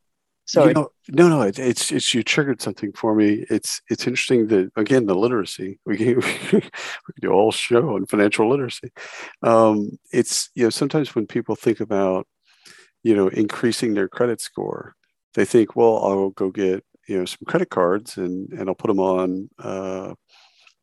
sorry, 0.45 0.69
you 0.69 0.73
know, 0.73 0.89
no, 1.09 1.27
no, 1.27 1.41
it, 1.41 1.59
it's 1.59 1.91
it's 1.91 2.13
you 2.13 2.23
triggered 2.23 2.61
something 2.61 2.93
for 2.93 3.15
me. 3.15 3.45
It's 3.49 3.81
it's 3.89 4.07
interesting 4.07 4.47
that 4.47 4.71
again 4.75 5.05
the 5.05 5.15
literacy 5.15 5.79
we 5.85 5.97
can, 5.97 6.15
we 6.15 6.21
can 6.21 6.61
do 7.21 7.29
a 7.29 7.35
whole 7.35 7.51
show 7.51 7.95
on 7.95 8.05
financial 8.05 8.49
literacy. 8.49 8.91
Um, 9.41 9.97
it's 10.11 10.49
you 10.55 10.63
know 10.63 10.69
sometimes 10.69 11.15
when 11.15 11.27
people 11.27 11.55
think 11.55 11.79
about 11.79 12.27
you 13.03 13.15
know 13.15 13.27
increasing 13.27 13.93
their 13.93 14.07
credit 14.07 14.41
score, 14.41 14.95
they 15.35 15.45
think, 15.45 15.75
well, 15.75 15.97
I'll 16.03 16.29
go 16.31 16.49
get 16.49 16.83
you 17.07 17.19
know 17.19 17.25
some 17.25 17.45
credit 17.47 17.69
cards 17.69 18.17
and 18.17 18.51
and 18.53 18.69
I'll 18.69 18.75
put 18.75 18.87
them 18.87 18.99
on 18.99 19.49
uh, 19.59 20.15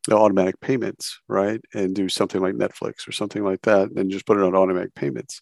the 0.07 0.17
automatic 0.17 0.59
payments, 0.59 1.19
right? 1.29 1.61
And 1.73 1.95
do 1.95 2.09
something 2.09 2.41
like 2.41 2.55
Netflix 2.55 3.07
or 3.07 3.11
something 3.11 3.43
like 3.43 3.61
that, 3.63 3.89
and 3.95 4.11
just 4.11 4.25
put 4.25 4.37
it 4.37 4.43
on 4.43 4.55
automatic 4.55 4.93
payments. 4.95 5.41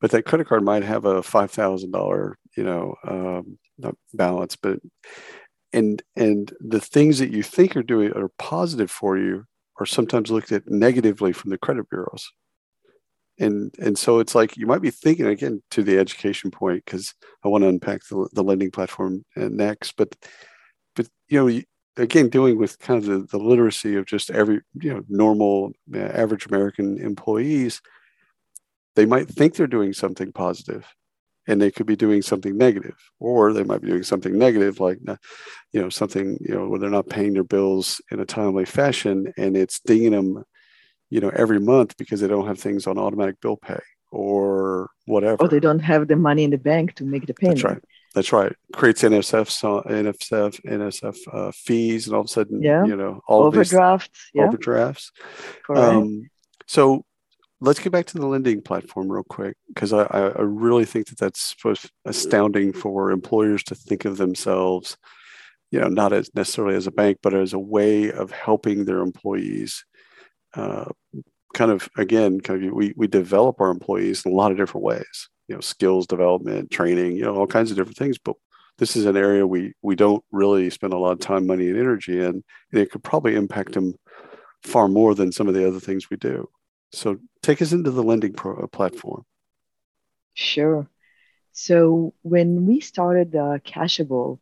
But 0.00 0.10
that 0.10 0.24
credit 0.24 0.46
card 0.46 0.64
might 0.64 0.84
have 0.84 1.04
a 1.04 1.22
five 1.22 1.50
thousand 1.50 1.92
dollar, 1.92 2.36
you 2.56 2.64
know, 2.64 2.94
um, 3.06 3.58
not 3.78 3.96
balance, 4.14 4.56
but 4.56 4.78
and 5.72 6.02
and 6.16 6.52
the 6.60 6.80
things 6.80 7.18
that 7.18 7.30
you 7.30 7.42
think 7.42 7.76
are 7.76 7.82
doing 7.82 8.12
are 8.12 8.30
positive 8.38 8.90
for 8.90 9.18
you 9.18 9.44
are 9.80 9.86
sometimes 9.86 10.30
looked 10.30 10.52
at 10.52 10.68
negatively 10.68 11.32
from 11.32 11.50
the 11.50 11.58
credit 11.58 11.88
bureaus. 11.88 12.30
And 13.38 13.74
and 13.78 13.98
so 13.98 14.18
it's 14.18 14.34
like 14.34 14.56
you 14.56 14.66
might 14.66 14.82
be 14.82 14.90
thinking 14.90 15.26
again 15.26 15.62
to 15.70 15.82
the 15.82 15.98
education 15.98 16.50
point 16.50 16.84
because 16.84 17.14
I 17.44 17.48
want 17.48 17.62
to 17.62 17.68
unpack 17.68 18.02
the, 18.08 18.28
the 18.32 18.44
lending 18.44 18.70
platform 18.70 19.24
next, 19.36 19.96
but 19.96 20.14
but 20.94 21.08
you 21.28 21.38
know 21.38 21.62
again 21.96 22.28
dealing 22.28 22.58
with 22.58 22.78
kind 22.78 22.98
of 22.98 23.06
the, 23.06 23.38
the 23.38 23.42
literacy 23.42 23.96
of 23.96 24.06
just 24.06 24.30
every 24.30 24.60
you 24.74 24.92
know 24.92 25.02
normal 25.08 25.72
uh, 25.94 25.98
average 25.98 26.46
american 26.46 26.98
employees 26.98 27.80
they 28.94 29.06
might 29.06 29.28
think 29.28 29.54
they're 29.54 29.66
doing 29.66 29.92
something 29.92 30.32
positive 30.32 30.86
and 31.48 31.60
they 31.60 31.70
could 31.70 31.86
be 31.86 31.96
doing 31.96 32.22
something 32.22 32.56
negative 32.56 32.96
or 33.18 33.52
they 33.52 33.64
might 33.64 33.80
be 33.80 33.88
doing 33.88 34.02
something 34.02 34.38
negative 34.38 34.80
like 34.80 34.98
uh, 35.08 35.16
you 35.72 35.80
know 35.80 35.88
something 35.88 36.38
you 36.40 36.54
know 36.54 36.68
where 36.68 36.78
they're 36.78 36.90
not 36.90 37.08
paying 37.08 37.34
their 37.34 37.44
bills 37.44 38.00
in 38.10 38.20
a 38.20 38.26
timely 38.26 38.64
fashion 38.64 39.32
and 39.36 39.56
it's 39.56 39.80
dinging 39.80 40.12
them 40.12 40.44
you 41.10 41.20
know 41.20 41.30
every 41.34 41.60
month 41.60 41.96
because 41.96 42.20
they 42.20 42.28
don't 42.28 42.46
have 42.46 42.58
things 42.58 42.86
on 42.86 42.98
automatic 42.98 43.40
bill 43.40 43.56
pay 43.56 43.80
or 44.10 44.90
whatever. 45.06 45.42
Or 45.42 45.48
they 45.48 45.58
don't 45.58 45.78
have 45.78 46.06
the 46.06 46.16
money 46.16 46.44
in 46.44 46.50
the 46.50 46.58
bank 46.58 46.94
to 46.96 47.04
make 47.04 47.26
the 47.26 47.32
payment. 47.32 47.62
that's 47.62 47.64
right 47.64 47.82
that's 48.14 48.32
right. 48.32 48.54
Creates 48.72 49.02
NSF, 49.02 49.84
NSF, 49.84 50.60
NSF 50.62 51.18
uh, 51.32 51.52
fees, 51.52 52.06
and 52.06 52.14
all 52.14 52.20
of 52.20 52.26
a 52.26 52.28
sudden, 52.28 52.62
yeah. 52.62 52.84
you 52.84 52.96
know, 52.96 53.22
all 53.26 53.44
overdrafts, 53.44 54.30
yeah. 54.34 54.44
overdrafts. 54.44 55.12
Um, 55.74 56.28
so 56.66 57.04
let's 57.60 57.80
get 57.80 57.92
back 57.92 58.06
to 58.06 58.18
the 58.18 58.26
lending 58.26 58.60
platform 58.60 59.10
real 59.10 59.22
quick 59.22 59.56
because 59.68 59.92
I, 59.92 60.02
I 60.02 60.42
really 60.42 60.84
think 60.84 61.06
that 61.06 61.18
that's 61.18 61.54
astounding 62.04 62.72
for 62.72 63.10
employers 63.10 63.62
to 63.64 63.74
think 63.74 64.04
of 64.04 64.18
themselves, 64.18 64.96
you 65.70 65.80
know, 65.80 65.88
not 65.88 66.12
as 66.12 66.30
necessarily 66.34 66.76
as 66.76 66.86
a 66.86 66.92
bank, 66.92 67.18
but 67.22 67.34
as 67.34 67.52
a 67.52 67.58
way 67.58 68.12
of 68.12 68.30
helping 68.30 68.84
their 68.84 69.00
employees. 69.00 69.84
Uh, 70.54 70.86
kind 71.54 71.70
of 71.70 71.88
again, 71.96 72.40
kind 72.40 72.64
of 72.64 72.72
we 72.72 72.92
we 72.96 73.06
develop 73.06 73.60
our 73.60 73.70
employees 73.70 74.26
in 74.26 74.32
a 74.32 74.34
lot 74.34 74.50
of 74.50 74.58
different 74.58 74.84
ways 74.84 75.28
you 75.52 75.56
know 75.56 75.60
skills 75.60 76.06
development 76.06 76.70
training 76.70 77.14
you 77.14 77.24
know 77.24 77.34
all 77.34 77.46
kinds 77.46 77.70
of 77.70 77.76
different 77.76 77.98
things 77.98 78.16
but 78.16 78.36
this 78.78 78.96
is 78.96 79.04
an 79.04 79.18
area 79.18 79.46
we 79.46 79.74
we 79.82 79.94
don't 79.94 80.24
really 80.32 80.70
spend 80.70 80.94
a 80.94 80.98
lot 80.98 81.12
of 81.12 81.20
time 81.20 81.46
money 81.46 81.68
and 81.68 81.78
energy 81.78 82.18
in 82.18 82.24
and 82.70 82.80
it 82.80 82.90
could 82.90 83.04
probably 83.04 83.34
impact 83.34 83.72
them 83.72 83.94
far 84.62 84.88
more 84.88 85.14
than 85.14 85.30
some 85.30 85.46
of 85.46 85.54
the 85.54 85.66
other 85.66 85.80
things 85.80 86.08
we 86.08 86.16
do. 86.16 86.48
So 86.92 87.18
take 87.42 87.60
us 87.60 87.72
into 87.72 87.90
the 87.90 88.02
lending 88.02 88.32
pro- 88.32 88.62
uh, 88.62 88.66
platform. 88.68 89.24
Sure. 90.34 90.88
So 91.52 92.14
when 92.22 92.64
we 92.64 92.80
started 92.80 93.32
Kashable 93.32 94.38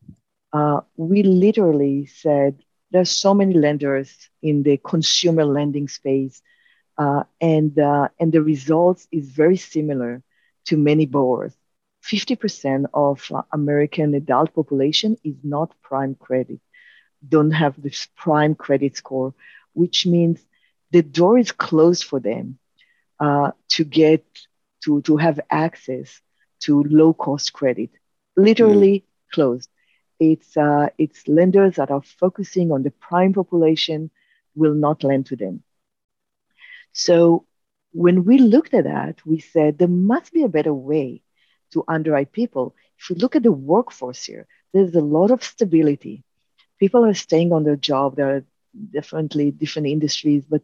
uh, 0.52 0.81
we 0.97 1.23
literally 1.25 2.07
said 2.07 2.62
there's 2.93 3.11
so 3.11 3.35
many 3.35 3.55
lenders 3.55 4.31
in 4.43 4.62
the 4.62 4.76
consumer 4.79 5.45
lending 5.45 5.88
space 5.88 6.40
uh, 6.99 7.25
and 7.40 7.76
uh, 7.79 8.09
and 8.21 8.33
the 8.33 8.43
results 8.43 9.09
is 9.11 9.29
very 9.31 9.57
similar 9.57 10.23
to 10.67 10.76
many 10.76 11.07
borrowers. 11.07 11.55
50% 12.05 12.87
of 12.95 13.31
uh, 13.33 13.43
American 13.52 14.14
adult 14.14 14.55
population 14.55 15.17
is 15.25 15.37
not 15.43 15.75
prime 15.83 16.14
credit, 16.14 16.61
don't 17.26 17.50
have 17.50 17.81
this 17.81 18.09
prime 18.17 18.55
credit 18.55 18.97
score, 18.97 19.35
which 19.75 20.07
means 20.07 20.45
the 20.90 21.02
door 21.02 21.38
is 21.38 21.52
closed 21.52 22.05
for 22.05 22.21
them 22.21 22.59
uh, 23.21 23.52
to 23.69 23.85
get 23.85 24.25
to, 24.85 25.02
to 25.02 25.17
have 25.17 25.40
access 25.50 26.21
to 26.61 26.83
low 26.85 27.12
cost 27.12 27.52
credit, 27.52 27.90
literally 28.37 29.00
mm. 29.00 29.05
closed. 29.35 29.69
it's 30.21 30.57
uh, 30.57 30.88
it's 30.99 31.26
lenders 31.29 31.76
that 31.76 31.90
are 31.90 32.02
focusing 32.02 32.73
on 32.73 32.83
the 32.83 32.90
prime 32.90 33.33
population 33.33 34.11
will 34.55 34.75
not 34.75 35.02
lend 35.05 35.26
to 35.26 35.37
them. 35.37 35.62
So 36.93 37.47
when 37.92 38.25
we 38.25 38.38
looked 38.38 38.75
at 38.75 38.85
that, 38.85 39.25
we 39.26 39.40
said 39.40 39.78
there 39.78 39.88
must 39.88 40.32
be 40.32 40.44
a 40.44 40.49
better 40.49 40.75
way 40.75 41.23
to 41.73 41.85
underwrite 41.88 42.32
people. 42.32 42.75
If 42.99 43.11
you 43.11 43.16
look 43.16 43.37
at 43.37 43.42
the 43.42 43.52
workforce 43.52 44.25
here, 44.25 44.47
there's 44.73 44.94
a 44.94 45.00
lot 45.00 45.30
of 45.30 45.42
stability. 45.44 46.23
People 46.78 47.04
are 47.04 47.14
staying 47.14 47.52
on 47.52 47.64
their 47.64 47.76
job. 47.76 48.16
There 48.16 48.37
are 48.37 48.44
definitely 48.92 49.50
different 49.50 49.88
industries, 49.88 50.44
but 50.44 50.62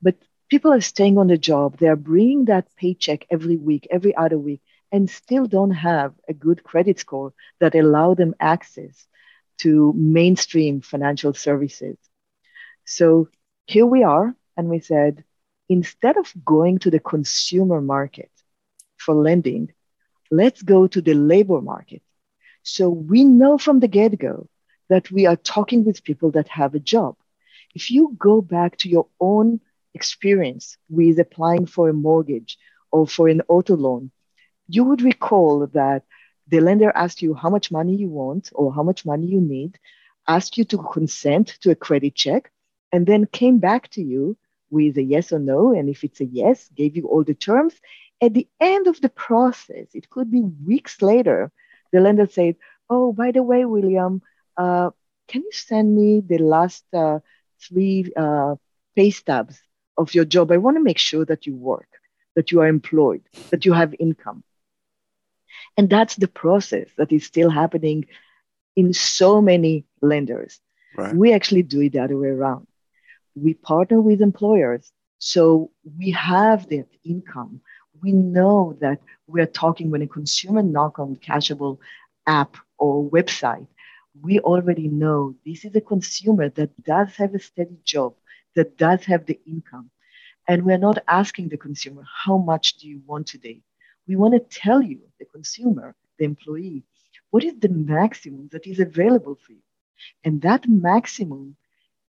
but 0.00 0.16
people 0.48 0.72
are 0.72 0.80
staying 0.80 1.18
on 1.18 1.28
the 1.28 1.38
job. 1.38 1.78
They 1.78 1.88
are 1.88 1.96
bringing 1.96 2.46
that 2.46 2.74
paycheck 2.76 3.26
every 3.30 3.56
week, 3.56 3.86
every 3.90 4.14
other 4.16 4.38
week, 4.38 4.60
and 4.90 5.08
still 5.08 5.46
don't 5.46 5.70
have 5.70 6.14
a 6.28 6.34
good 6.34 6.62
credit 6.64 6.98
score 6.98 7.32
that 7.60 7.74
allow 7.74 8.14
them 8.14 8.34
access 8.40 9.06
to 9.58 9.92
mainstream 9.96 10.80
financial 10.80 11.34
services. 11.34 11.96
So 12.84 13.28
here 13.66 13.86
we 13.86 14.02
are, 14.02 14.34
and 14.56 14.68
we 14.68 14.80
said, 14.80 15.24
instead 15.72 16.16
of 16.16 16.32
going 16.44 16.78
to 16.80 16.90
the 16.90 17.00
consumer 17.00 17.80
market 17.80 18.30
for 18.98 19.14
lending, 19.14 19.72
let's 20.30 20.62
go 20.62 20.86
to 20.86 21.00
the 21.00 21.14
labor 21.14 21.60
market. 21.60 22.02
So 22.62 22.88
we 22.90 23.24
know 23.24 23.58
from 23.58 23.80
the 23.80 23.88
get 23.88 24.18
go 24.18 24.48
that 24.88 25.10
we 25.10 25.26
are 25.26 25.36
talking 25.54 25.84
with 25.84 26.04
people 26.04 26.30
that 26.32 26.48
have 26.48 26.74
a 26.74 26.86
job. 26.94 27.16
If 27.74 27.90
you 27.90 28.14
go 28.18 28.42
back 28.42 28.76
to 28.78 28.88
your 28.88 29.06
own 29.18 29.60
experience 29.94 30.76
with 30.88 31.18
applying 31.18 31.66
for 31.66 31.88
a 31.88 32.00
mortgage 32.08 32.58
or 32.90 33.06
for 33.06 33.28
an 33.28 33.42
auto 33.48 33.76
loan, 33.76 34.10
you 34.68 34.84
would 34.84 35.02
recall 35.02 35.66
that 35.68 36.02
the 36.48 36.60
lender 36.60 36.92
asked 36.94 37.22
you 37.22 37.34
how 37.34 37.50
much 37.56 37.70
money 37.70 37.94
you 37.96 38.08
want 38.08 38.50
or 38.52 38.74
how 38.76 38.82
much 38.82 39.06
money 39.06 39.26
you 39.26 39.40
need, 39.40 39.78
asked 40.28 40.58
you 40.58 40.64
to 40.64 40.78
consent 40.96 41.46
to 41.62 41.70
a 41.70 41.80
credit 41.86 42.14
check, 42.14 42.50
and 42.92 43.06
then 43.06 43.26
came 43.40 43.58
back 43.58 43.88
to 43.94 44.02
you 44.02 44.36
with 44.72 44.96
a 44.96 45.02
yes 45.02 45.30
or 45.32 45.38
no. 45.38 45.72
And 45.72 45.88
if 45.88 46.02
it's 46.02 46.20
a 46.20 46.24
yes, 46.24 46.68
gave 46.74 46.96
you 46.96 47.06
all 47.06 47.22
the 47.22 47.34
terms. 47.34 47.74
At 48.20 48.34
the 48.34 48.48
end 48.60 48.86
of 48.86 49.00
the 49.00 49.10
process, 49.10 49.88
it 49.94 50.10
could 50.10 50.30
be 50.30 50.40
weeks 50.40 51.02
later, 51.02 51.52
the 51.92 52.00
lender 52.00 52.26
said, 52.26 52.56
Oh, 52.90 53.12
by 53.12 53.30
the 53.30 53.42
way, 53.42 53.64
William, 53.64 54.22
uh, 54.56 54.90
can 55.28 55.42
you 55.42 55.52
send 55.52 55.94
me 55.96 56.20
the 56.20 56.38
last 56.38 56.84
uh, 56.94 57.20
three 57.60 58.12
uh, 58.16 58.56
pay 58.96 59.10
stubs 59.10 59.60
of 59.98 60.14
your 60.14 60.24
job? 60.24 60.50
I 60.50 60.56
want 60.56 60.76
to 60.76 60.82
make 60.82 60.98
sure 60.98 61.24
that 61.26 61.46
you 61.46 61.54
work, 61.54 61.88
that 62.34 62.50
you 62.50 62.60
are 62.60 62.66
employed, 62.66 63.22
that 63.50 63.64
you 63.64 63.72
have 63.72 63.94
income. 63.98 64.42
And 65.76 65.88
that's 65.88 66.16
the 66.16 66.28
process 66.28 66.88
that 66.98 67.12
is 67.12 67.24
still 67.24 67.50
happening 67.50 68.06
in 68.76 68.92
so 68.92 69.40
many 69.40 69.84
lenders. 70.00 70.60
Right. 70.96 71.14
We 71.14 71.32
actually 71.32 71.62
do 71.62 71.80
it 71.80 71.92
the 71.92 72.00
other 72.04 72.16
way 72.18 72.28
around. 72.28 72.66
We 73.34 73.54
partner 73.54 74.00
with 74.00 74.20
employers. 74.20 74.92
So 75.18 75.70
we 75.98 76.10
have 76.10 76.68
that 76.68 76.88
income. 77.04 77.60
We 78.02 78.12
know 78.12 78.76
that 78.80 79.00
we're 79.26 79.46
talking 79.46 79.90
when 79.90 80.02
a 80.02 80.06
consumer 80.06 80.62
knock 80.62 80.98
on 80.98 81.12
a 81.12 81.26
Kashable 81.26 81.78
app 82.26 82.56
or 82.78 83.08
website, 83.10 83.66
we 84.20 84.40
already 84.40 84.88
know 84.88 85.34
this 85.46 85.64
is 85.64 85.74
a 85.74 85.80
consumer 85.80 86.48
that 86.50 86.82
does 86.84 87.14
have 87.16 87.34
a 87.34 87.38
steady 87.38 87.78
job, 87.84 88.14
that 88.54 88.76
does 88.76 89.04
have 89.04 89.26
the 89.26 89.38
income. 89.46 89.90
And 90.48 90.64
we're 90.64 90.78
not 90.78 90.98
asking 91.08 91.48
the 91.48 91.56
consumer, 91.56 92.02
how 92.24 92.36
much 92.36 92.78
do 92.78 92.88
you 92.88 93.00
want 93.06 93.28
today? 93.28 93.60
We 94.08 94.16
want 94.16 94.34
to 94.34 94.60
tell 94.60 94.82
you, 94.82 95.00
the 95.18 95.24
consumer, 95.26 95.94
the 96.18 96.24
employee, 96.24 96.82
what 97.30 97.44
is 97.44 97.54
the 97.60 97.68
maximum 97.68 98.48
that 98.52 98.66
is 98.66 98.80
available 98.80 99.36
for 99.36 99.52
you? 99.52 99.62
And 100.24 100.42
that 100.42 100.68
maximum 100.68 101.56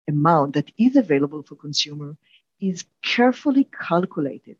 amount 0.08 0.54
that 0.54 0.70
is 0.78 0.96
available 0.96 1.42
for 1.42 1.56
consumer 1.56 2.16
is 2.60 2.84
carefully 3.02 3.68
calculated 3.88 4.56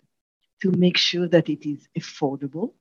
to 0.62 0.70
make 0.72 0.96
sure 0.96 1.28
that 1.28 1.48
it 1.48 1.68
is 1.68 1.88
affordable, 1.98 2.72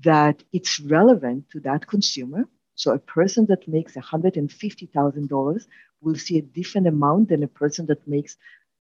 that 0.00 0.42
it's 0.52 0.80
relevant 0.80 1.50
to 1.50 1.60
that 1.60 1.86
consumer. 1.86 2.44
So 2.74 2.92
a 2.92 2.98
person 2.98 3.46
that 3.46 3.66
makes 3.66 3.94
$150,000 3.94 5.66
will 6.00 6.14
see 6.14 6.38
a 6.38 6.42
different 6.42 6.86
amount 6.86 7.28
than 7.28 7.42
a 7.42 7.48
person 7.48 7.86
that 7.86 8.06
makes 8.06 8.36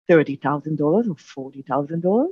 $30,000 0.09 0.79
or 0.79 1.51
$40,000 1.51 2.29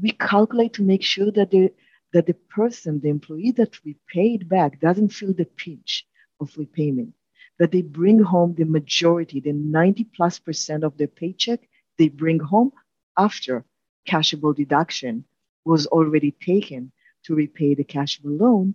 we 0.00 0.10
calculate 0.10 0.72
to 0.74 0.82
make 0.82 1.02
sure 1.02 1.30
that 1.30 1.50
the 1.50 1.72
that 2.12 2.26
the 2.26 2.34
person, 2.34 3.00
the 3.00 3.08
employee 3.08 3.50
that 3.52 3.82
we 3.84 3.96
paid 4.06 4.48
back 4.48 4.80
doesn't 4.80 5.08
feel 5.08 5.32
the 5.34 5.44
pinch 5.44 6.06
of 6.40 6.56
repayment, 6.56 7.12
that 7.58 7.72
they 7.72 7.82
bring 7.82 8.20
home 8.20 8.54
the 8.54 8.64
majority, 8.64 9.40
the 9.40 9.52
90 9.52 10.04
plus 10.16 10.38
percent 10.38 10.84
of 10.84 10.96
their 10.96 11.08
paycheck, 11.08 11.60
they 11.98 12.08
bring 12.08 12.40
home 12.40 12.72
after 13.16 13.64
Kashable 14.08 14.54
deduction 14.54 15.24
was 15.64 15.86
already 15.86 16.32
taken 16.32 16.92
to 17.24 17.34
repay 17.34 17.74
the 17.74 17.84
Kashable 17.84 18.38
loan. 18.38 18.74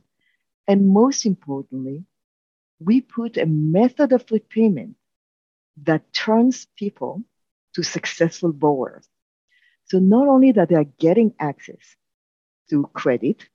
And 0.68 0.90
most 0.90 1.26
importantly, 1.26 2.06
we 2.80 3.02
put 3.02 3.38
a 3.38 3.46
method 3.46 4.12
of 4.14 4.26
repayment 4.32 4.96
that 5.84 6.14
turns 6.14 6.68
people 6.78 7.24
to 7.74 7.84
successful 7.84 8.52
borrowers. 8.52 9.08
So 9.86 10.00
not 10.00 10.28
only 10.28 10.52
that 10.54 10.70
they 10.70 10.76
are 10.76 10.92
getting 11.00 11.34
access 11.40 11.96
to 12.70 12.90
credit, 12.94 13.48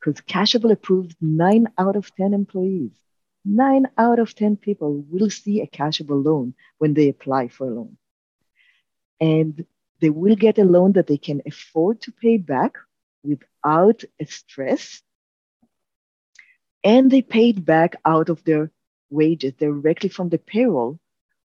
because 0.00 0.20
Kashable 0.22 0.72
approves 0.72 1.14
nine 1.20 1.68
out 1.78 1.96
of 1.96 2.14
10 2.16 2.34
employees. 2.34 2.92
Nine 3.44 3.86
out 3.98 4.18
of 4.18 4.34
10 4.34 4.56
people 4.56 5.04
will 5.10 5.28
see 5.30 5.60
a 5.60 5.66
Kashable 5.66 6.24
loan 6.24 6.54
when 6.78 6.94
they 6.94 7.08
apply 7.08 7.48
for 7.48 7.66
a 7.66 7.70
loan. 7.70 7.96
And 9.20 9.66
they 10.00 10.10
will 10.10 10.36
get 10.36 10.58
a 10.58 10.64
loan 10.64 10.92
that 10.92 11.06
they 11.06 11.18
can 11.18 11.42
afford 11.46 12.00
to 12.02 12.12
pay 12.12 12.38
back 12.38 12.76
without 13.22 14.02
a 14.20 14.26
stress. 14.26 15.02
And 16.82 17.10
they 17.10 17.22
paid 17.22 17.64
back 17.64 17.96
out 18.04 18.28
of 18.28 18.44
their 18.44 18.70
wages 19.10 19.54
directly 19.54 20.08
from 20.08 20.28
the 20.28 20.38
payroll, 20.38 20.98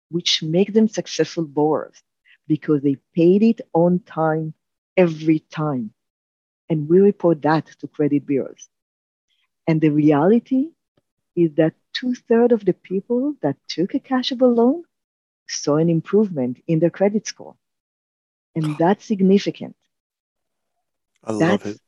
which 0.09 0.43
make 0.43 0.73
them 0.73 0.88
successful 0.88 1.45
borrowers 1.45 2.01
because 2.47 2.81
they 2.81 2.97
paid 3.13 3.43
it 3.43 3.62
on 3.73 3.99
time 3.99 4.53
every 4.97 5.39
time. 5.39 5.93
And 6.69 6.89
we 6.89 6.99
report 6.99 7.41
that 7.43 7.67
to 7.79 7.88
credit 7.88 8.25
bureaus. 8.25 8.67
And 9.67 9.79
the 9.79 9.89
reality 9.89 10.71
is 11.43 11.56
that 11.56 11.73
two 11.93 12.15
thirds 12.15 12.54
of 12.54 12.65
the 12.65 12.73
people 12.73 13.36
that 13.41 13.58
took 13.67 13.93
a 13.93 13.99
Kashable 13.99 14.56
loan 14.56 14.84
saw 15.47 15.78
an 15.78 15.89
improvement 15.89 16.62
in 16.67 16.80
their 16.80 16.89
credit 16.89 17.28
score. 17.28 17.56
And 18.56 18.78
that's 18.78 19.06
significant. 19.06 19.75
I 21.23 21.34
love 21.34 21.65
it. 21.65 21.80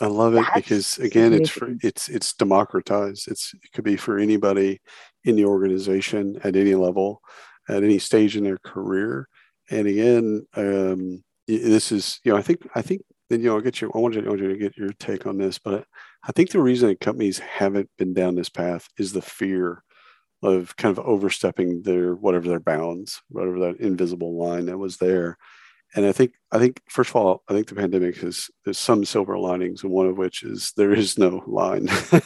I 0.00 0.06
love 0.06 0.34
it 0.34 0.46
because 0.54 0.98
again, 0.98 1.32
it's 1.32 1.48
for, 1.48 1.74
it's 1.82 2.08
it's 2.08 2.34
democratized. 2.34 3.28
It's 3.28 3.54
it 3.54 3.72
could 3.72 3.84
be 3.84 3.96
for 3.96 4.18
anybody 4.18 4.80
in 5.24 5.36
the 5.36 5.46
organization 5.46 6.38
at 6.44 6.54
any 6.54 6.74
level, 6.74 7.22
at 7.68 7.82
any 7.82 7.98
stage 7.98 8.36
in 8.36 8.44
their 8.44 8.58
career 8.58 9.28
and 9.70 9.86
again, 9.86 10.46
um, 10.54 11.24
this 11.46 11.92
is 11.92 12.20
you 12.24 12.32
know 12.32 12.38
I 12.38 12.42
think 12.42 12.66
I 12.74 12.82
think 12.82 13.02
then 13.30 13.40
you 13.40 13.48
know 13.48 13.56
I'll 13.56 13.60
get 13.60 13.80
you 13.80 13.90
I 13.94 13.98
want 13.98 14.14
you, 14.14 14.24
I 14.24 14.28
want 14.28 14.40
you 14.40 14.48
to 14.48 14.56
get 14.56 14.76
your 14.76 14.92
take 14.98 15.26
on 15.26 15.38
this, 15.38 15.58
but 15.58 15.84
I 16.28 16.32
think 16.32 16.50
the 16.50 16.60
reason 16.60 16.88
that 16.88 17.00
companies 17.00 17.38
haven't 17.38 17.88
been 17.98 18.12
down 18.12 18.34
this 18.34 18.48
path 18.48 18.88
is 18.98 19.12
the 19.12 19.22
fear 19.22 19.84
of 20.42 20.76
kind 20.76 20.96
of 20.96 21.04
overstepping 21.04 21.82
their 21.82 22.14
whatever 22.14 22.48
their 22.48 22.60
bounds, 22.60 23.22
whatever 23.28 23.58
that 23.60 23.80
invisible 23.80 24.36
line 24.36 24.66
that 24.66 24.78
was 24.78 24.96
there. 24.98 25.38
And 25.94 26.04
I 26.04 26.12
think 26.12 26.32
I 26.50 26.58
think 26.58 26.82
first 26.88 27.10
of 27.10 27.16
all, 27.16 27.42
I 27.48 27.52
think 27.52 27.68
the 27.68 27.76
pandemic 27.76 28.16
has 28.18 28.50
there's 28.64 28.78
some 28.78 29.04
silver 29.04 29.38
linings, 29.38 29.84
and 29.84 29.92
one 29.92 30.06
of 30.06 30.18
which 30.18 30.42
is 30.42 30.72
there 30.76 30.92
is 30.92 31.16
no 31.16 31.42
line. 31.46 31.86
so, 31.88 32.20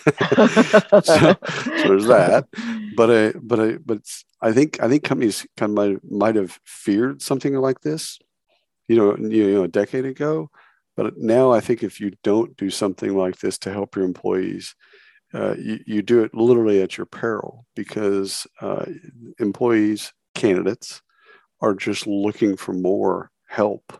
so, 1.03 1.37
there's 1.67 2.07
that. 2.07 2.47
But 2.97 3.11
I 3.11 3.39
but 3.39 3.61
I 3.61 3.73
but 3.85 3.99
I 4.41 4.53
think 4.53 4.83
I 4.83 4.89
think 4.89 5.05
companies 5.05 5.47
kind 5.59 5.71
of 5.71 5.77
might 5.77 6.11
might 6.11 6.37
have 6.37 6.59
feared 6.65 7.21
something 7.21 7.55
like 7.55 7.81
this, 7.81 8.19
you 8.89 8.97
know, 8.97 9.17
you 9.17 9.53
know, 9.53 9.65
a 9.65 9.69
decade 9.69 10.07
ago. 10.07 10.51
But 11.01 11.17
now 11.17 11.51
I 11.51 11.61
think 11.61 11.83
if 11.83 11.99
you 11.99 12.13
don't 12.23 12.55
do 12.59 12.69
something 12.69 13.17
like 13.17 13.39
this 13.39 13.57
to 13.61 13.73
help 13.73 13.97
your 13.97 14.05
employees, 14.05 14.75
uh, 15.33 15.55
you, 15.59 15.79
you 15.87 16.03
do 16.03 16.23
it 16.23 16.35
literally 16.35 16.83
at 16.83 16.99
your 16.99 17.07
peril 17.07 17.65
because 17.75 18.47
uh, 18.61 18.85
employees, 19.39 20.13
candidates, 20.35 21.01
are 21.63 21.73
just 21.73 22.07
looking 22.07 22.55
for 22.55 22.75
more 22.75 23.31
help. 23.49 23.99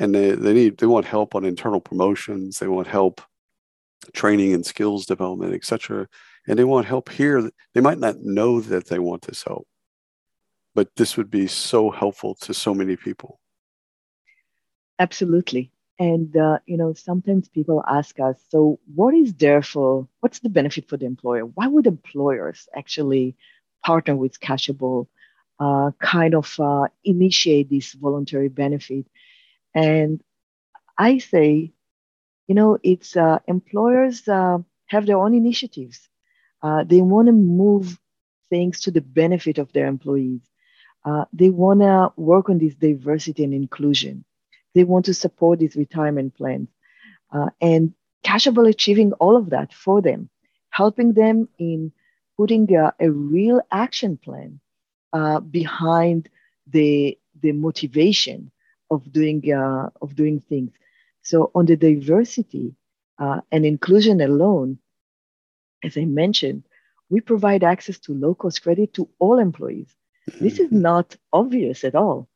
And 0.00 0.12
they, 0.12 0.32
they 0.32 0.52
need 0.52 0.78
they 0.78 0.88
want 0.88 1.06
help 1.06 1.36
on 1.36 1.44
internal 1.44 1.80
promotions. 1.80 2.58
They 2.58 2.66
want 2.66 2.88
help 2.88 3.20
training 4.12 4.54
and 4.54 4.66
skills 4.66 5.06
development 5.06 5.54
etc 5.54 6.08
and 6.48 6.58
they 6.58 6.64
want 6.64 6.84
help 6.84 7.10
here. 7.10 7.48
They 7.74 7.80
might 7.80 8.00
not 8.00 8.22
know 8.22 8.60
that 8.60 8.88
they 8.88 8.98
want 8.98 9.22
this 9.22 9.44
help 9.44 9.68
but 10.74 10.88
this 10.96 11.16
would 11.16 11.30
be 11.30 11.46
so 11.46 11.92
helpful 11.92 12.34
to 12.34 12.52
so 12.52 12.74
many 12.74 12.96
people. 12.96 13.38
Absolutely 14.98 15.70
And 15.98 16.36
uh, 16.36 16.58
you 16.66 16.76
know, 16.76 16.92
sometimes 16.94 17.48
people 17.48 17.82
ask 17.88 18.18
us, 18.18 18.36
so 18.48 18.80
what 18.94 19.14
is 19.14 19.34
there 19.34 19.62
for? 19.62 20.08
What's 20.20 20.40
the 20.40 20.48
benefit 20.48 20.88
for 20.88 20.96
the 20.96 21.06
employer? 21.06 21.46
Why 21.46 21.68
would 21.68 21.86
employers 21.86 22.68
actually 22.74 23.36
partner 23.84 24.16
with 24.16 24.40
Kashable, 24.40 25.06
uh, 25.60 25.92
kind 26.00 26.34
of 26.34 26.58
uh, 26.58 26.86
initiate 27.04 27.70
this 27.70 27.92
voluntary 27.92 28.48
benefit? 28.48 29.06
And 29.74 30.22
I 30.98 31.18
say, 31.18 31.72
you 32.48 32.54
know, 32.54 32.78
it's 32.82 33.16
uh, 33.16 33.38
employers 33.48 34.26
uh, 34.28 34.58
have 34.86 35.06
their 35.06 35.18
own 35.18 35.34
initiatives. 35.34 36.08
Uh, 36.62 36.84
they 36.84 37.02
want 37.02 37.26
to 37.28 37.32
move 37.32 37.98
things 38.50 38.80
to 38.82 38.90
the 38.92 39.00
benefit 39.02 39.58
of 39.58 39.72
their 39.72 39.86
employees. 39.86 40.42
they 41.32 41.50
want 41.50 41.80
to 41.80 42.12
work 42.16 42.48
on 42.50 42.58
this 42.58 42.74
diversity 42.76 43.44
and 43.44 43.54
inclusion 43.54 44.24
they 44.74 44.84
want 44.84 45.04
to 45.06 45.14
support 45.14 45.58
these 45.58 45.76
retirement 45.76 46.34
plans. 46.36 46.68
Uh, 47.32 47.50
and 47.60 47.94
Kashable 48.24 48.68
achieving 48.68 49.12
all 49.14 49.36
of 49.36 49.50
that 49.50 49.72
for 49.72 50.00
them, 50.02 50.28
helping 50.70 51.12
them 51.12 51.48
in 51.58 51.92
putting 52.36 52.74
a, 52.74 52.92
a 52.98 53.10
real 53.10 53.60
action 53.70 54.16
plan 54.16 54.60
uh, 55.12 55.40
behind 55.40 56.28
the, 56.66 57.18
the 57.42 57.52
motivation 57.52 58.50
of 58.90 59.12
doing, 59.12 59.52
uh, 59.52 59.90
of 60.02 60.14
doing 60.16 60.40
things. 60.40 60.72
So 61.22 61.50
on 61.54 61.66
the 61.66 61.76
diversity 61.76 62.74
uh, 63.18 63.40
and 63.52 63.64
inclusion 63.64 64.20
alone, 64.20 64.78
as 65.82 65.96
I 65.96 66.04
mentioned, 66.04 66.64
we 67.10 67.20
provide 67.20 67.62
access 67.62 67.98
to 68.00 68.14
low-cost 68.14 68.62
credit 68.62 68.94
to 68.94 69.08
all 69.18 69.38
employees. 69.38 69.94
This 70.40 70.58
is 70.58 70.68
mm-hmm. 70.68 70.80
not 70.80 71.16
obvious 71.32 71.84
at 71.84 71.94
all. 71.94 72.28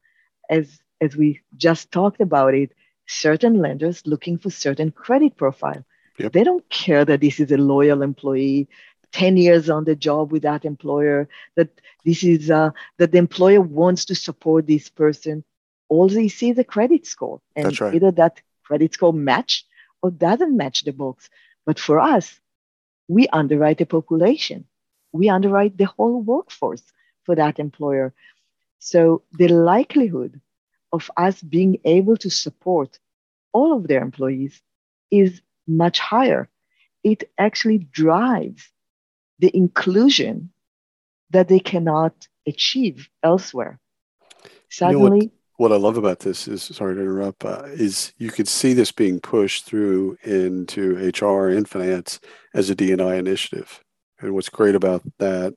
As 0.51 0.81
as 1.01 1.17
we 1.17 1.41
just 1.57 1.93
talked 1.93 2.21
about 2.21 2.55
it, 2.55 2.73
certain 3.07 3.55
lenders 3.59 4.07
looking 4.07 4.39
for 4.39 4.51
certain 4.51 4.91
credit 4.91 5.37
profile. 5.37 5.85
Yep. 6.19 6.33
They 6.33 6.45
don't 6.45 6.69
care 6.69 7.05
that 7.05 7.21
this 7.21 7.41
is 7.41 7.53
a 7.53 7.57
loyal 7.57 8.03
employee, 8.03 8.69
10 9.13 9.37
years 9.37 9.71
on 9.71 9.85
the 9.85 9.97
job 9.97 10.33
with 10.33 10.43
that 10.43 10.65
employer, 10.65 11.29
that 11.57 11.71
this 12.05 12.23
is 12.23 12.51
uh, 12.51 12.71
that 12.99 13.13
the 13.13 13.19
employer 13.19 13.61
wants 13.61 14.05
to 14.07 14.15
support 14.15 14.67
this 14.67 14.89
person. 14.89 15.45
All 15.89 16.09
they 16.09 16.29
see 16.29 16.51
is 16.51 16.59
a 16.59 16.65
credit 16.65 17.07
score. 17.07 17.41
And 17.57 17.81
right. 17.81 17.95
either 17.95 18.11
that 18.13 18.43
credit 18.65 18.95
score 18.95 19.13
match 19.13 19.65
or 20.03 20.11
doesn't 20.11 20.57
match 20.57 20.85
the 20.85 20.93
box. 20.93 21.31
But 21.65 21.79
for 21.79 21.99
us, 21.99 22.41
we 23.09 23.27
underwrite 23.29 23.81
a 23.81 23.87
population. 23.87 24.67
We 25.13 25.31
underwrite 25.31 25.79
the 25.79 25.87
whole 25.87 26.21
workforce 26.21 26.83
for 27.25 27.35
that 27.35 27.59
employer. 27.59 28.13
So 28.79 29.23
the 29.33 29.49
likelihood 29.49 30.41
of 30.93 31.11
us 31.17 31.43
being 31.43 31.79
able 31.85 32.17
to 32.19 32.31
support 32.31 32.99
all 33.53 33.77
of 33.77 33.89
their 33.89 34.03
employees 34.03 34.61
is 35.11 35.41
much 35.67 35.99
higher. 35.99 36.49
It 37.05 37.31
actually 37.39 37.79
drives 37.79 38.71
the 39.39 39.55
inclusion 39.57 40.51
that 41.31 41.49
they 41.49 41.61
cannot 41.61 42.27
achieve 42.47 43.09
elsewhere. 43.23 43.79
Suddenly, 44.71 45.03
you 45.03 45.09
know 45.09 45.31
what, 45.57 45.71
what, 45.71 45.73
I 45.73 45.77
love 45.77 45.97
about 45.97 46.21
this 46.21 46.49
is 46.49 46.63
sorry 46.63 46.95
to 46.95 47.01
interrupt, 47.01 47.45
uh, 47.45 47.63
is 47.67 48.13
you 48.19 48.31
could 48.31 48.49
see 48.49 48.73
this 48.73 48.93
being 48.93 49.21
pushed 49.21 49.65
through 49.65 50.19
into 50.25 50.97
HR 50.97 51.49
and 51.49 51.69
finance 51.69 52.21
as 52.55 52.71
a 52.71 52.77
DNI 52.77 53.19
initiative. 53.19 53.83
And 54.21 54.35
what's 54.35 54.49
great 54.49 54.75
about 54.75 55.03
that 55.19 55.55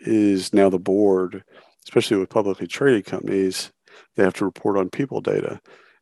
is 0.00 0.52
now 0.52 0.68
the 0.68 0.78
board, 0.78 1.42
especially 1.84 2.18
with 2.18 2.28
publicly 2.28 2.66
traded 2.66 3.06
companies, 3.06 3.72
they 4.14 4.24
have 4.24 4.34
to 4.34 4.44
report 4.44 4.76
on 4.76 4.90
people 4.90 5.20
data. 5.20 5.60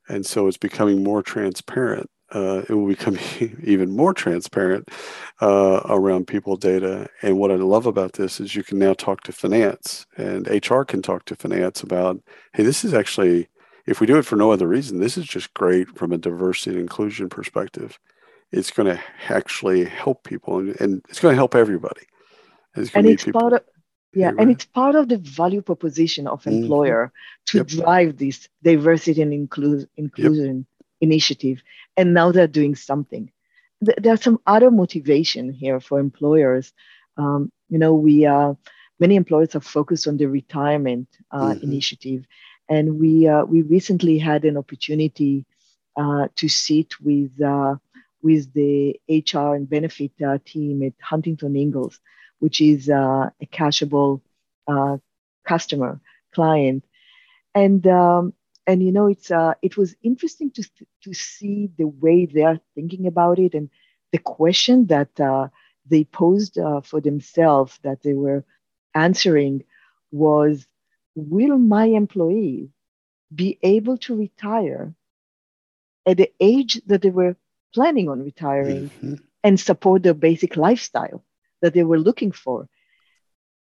And 0.09 0.25
so 0.27 0.47
it's 0.47 0.57
becoming 0.57 1.03
more 1.03 1.23
transparent. 1.23 2.11
Uh, 2.31 2.63
it 2.69 2.75
will 2.75 2.89
become 2.89 3.19
even 3.63 3.91
more 3.93 4.13
transparent 4.13 4.91
uh, 5.41 5.81
around 5.85 6.27
people 6.27 6.57
data. 6.57 7.09
And 7.23 7.39
what 7.39 7.51
I 7.51 7.57
love 7.57 7.87
about 7.87 8.15
this 8.15 8.41
is 8.41 8.57
you 8.57 8.65
can 8.65 8.79
now 8.79 8.95
talk 8.95 9.23
to 9.23 9.33
finance, 9.33 10.07
and 10.17 10.49
HR 10.49 10.83
can 10.83 11.03
talk 11.03 11.25
to 11.27 11.37
finance 11.37 11.83
about, 11.83 12.21
hey, 12.53 12.63
this 12.63 12.85
is 12.85 12.93
actually, 12.93 13.49
if 13.87 14.01
we 14.01 14.07
do 14.07 14.19
it 14.19 14.27
for 14.27 14.37
no 14.37 14.51
other 14.51 14.67
reason, 14.67 15.01
this 15.01 15.17
is 15.17 15.27
just 15.27 15.55
great 15.55 15.97
from 15.97 16.13
a 16.13 16.19
diversity 16.19 16.71
and 16.71 16.81
inclusion 16.81 17.29
perspective. 17.29 17.99
It's 18.51 18.71
going 18.71 18.95
to 18.95 19.03
actually 19.29 19.85
help 19.85 20.25
people, 20.25 20.59
and, 20.59 20.81
and 20.81 21.03
it's 21.09 21.21
going 21.21 21.33
to 21.33 21.37
help 21.37 21.55
everybody. 21.55 22.03
It's 22.77 22.93
and 22.95 23.07
it's 23.07 23.25
people. 23.25 23.41
part 23.41 23.53
of 23.53 23.63
yeah, 24.15 24.33
and 24.39 24.51
it's 24.51 24.65
part 24.65 24.95
of 24.95 25.09
the 25.09 25.19
value 25.19 25.63
proposition 25.63 26.27
of 26.27 26.43
mm-hmm. 26.43 26.63
employer 26.63 27.07
mm-hmm. 27.07 27.45
to 27.47 27.59
yep. 27.59 27.67
drive 27.67 28.19
this 28.19 28.49
diversity 28.63 29.23
and 29.23 29.33
inclu- 29.33 29.87
inclusion 29.97 30.59
yep. 30.59 30.87
initiative. 31.01 31.63
And 31.97 32.15
now 32.15 32.33
they're 32.33 32.47
doing 32.47 32.75
something. 32.75 33.31
Th- 33.85 33.99
there's 34.01 34.23
some 34.23 34.41
other 34.47 34.71
motivation 34.71 35.53
here 35.53 35.81
for 35.81 36.01
employers. 36.01 36.73
Um, 37.17 37.53
you 37.69 37.79
know, 37.79 37.95
we 37.95 38.27
uh, 38.27 38.55
many 39.01 39.17
employers 39.17 39.55
are 39.55 39.61
focused 39.61 40.07
on 40.07 40.17
the 40.17 40.27
retirement 40.27 41.09
uh, 41.31 41.49
mm-hmm. 41.49 41.65
initiative, 41.65 42.25
and 42.69 42.99
we 42.99 43.27
uh, 43.27 43.45
we 43.45 43.63
recently 43.63 44.19
had 44.19 44.45
an 44.45 44.57
opportunity 44.57 45.45
uh, 45.97 46.29
to 46.37 46.49
sit 46.49 47.01
with 47.01 47.41
uh, 47.43 47.77
with 48.23 48.53
the 48.55 48.99
HR 49.09 49.55
and 49.55 49.69
benefit 49.69 50.13
uh, 50.27 50.39
team 50.45 50.83
at 50.83 50.95
Huntington 51.01 51.57
Ingalls 51.57 52.01
which 52.39 52.61
is 52.61 52.89
uh, 52.89 53.31
a 53.41 53.47
Kashable 53.47 54.21
uh, 54.67 54.99
customer 55.47 56.01
client, 56.35 56.85
and 57.55 57.87
um, 57.87 58.33
and 58.67 58.83
you 58.83 58.93
know 58.93 59.07
it's 59.07 59.31
uh, 59.31 59.55
it 59.63 59.77
was 59.77 59.95
interesting 60.03 60.51
to 60.53 60.65
to 61.03 61.15
see 61.15 61.71
the 61.79 61.87
way 61.87 62.27
they 62.27 62.43
are 62.43 62.61
thinking 62.75 63.07
about 63.07 63.39
it 63.39 63.55
and 63.55 63.71
the 64.15 64.19
question 64.19 64.87
that 64.87 65.19
uh, 65.19 65.49
they 65.87 66.05
posed 66.05 66.57
uh, 66.57 66.81
for 66.81 67.01
themselves 67.01 67.81
that 67.83 68.01
they 68.03 68.13
were 68.13 68.45
answering 68.95 69.65
was, 70.13 70.69
will 71.17 71.59
my 71.59 71.87
employees 71.87 72.69
be 73.35 73.59
able 73.65 73.99
to 73.99 74.17
retire 74.17 74.95
at 76.07 76.17
the 76.17 76.31
age 76.39 76.81
that 76.87 77.03
they 77.03 77.11
were 77.11 77.35
planning 77.75 78.09
on 78.09 78.23
retiring 78.23 78.89
mm-hmm. 78.89 79.15
and 79.43 79.59
support 79.59 80.05
their 80.05 80.15
basic 80.15 80.57
lifestyle? 80.57 81.25
That 81.65 81.73
they 81.73 81.83
were 81.83 81.99
looking 81.99 82.31
for. 82.31 82.69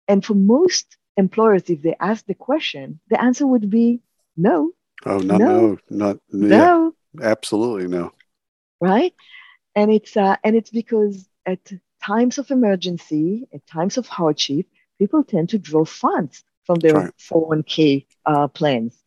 And 0.10 0.24
for 0.26 0.36
most 0.36 0.98
employers, 1.16 1.70
if 1.70 1.82
they 1.82 1.96
ask 2.02 2.26
the 2.26 2.34
question, 2.34 3.00
the 3.10 3.20
answer 3.22 3.48
would 3.48 3.70
be 3.70 4.02
no. 4.36 4.72
Oh, 5.06 5.20
not 5.20 5.40
no, 5.40 5.48
no 5.48 5.78
not 5.90 6.18
no. 6.30 6.94
Yeah, 7.18 7.26
absolutely 7.26 7.88
no. 7.88 8.12
Right, 8.82 9.14
and 9.74 9.90
it's 9.90 10.18
uh, 10.18 10.36
and 10.44 10.56
it's 10.58 10.70
because 10.70 11.30
at 11.46 11.72
times 12.06 12.38
of 12.38 12.52
emergency, 12.52 13.48
at 13.54 13.66
times 13.68 13.98
of 13.98 14.06
hardship, 14.08 14.66
people 15.00 15.24
tend 15.24 15.50
to 15.50 15.58
draw 15.58 15.86
funds 15.86 16.44
from 16.66 16.80
their 16.80 16.96
right. 16.96 17.14
401k 17.32 18.06
uh, 18.26 18.48
plans, 18.50 19.02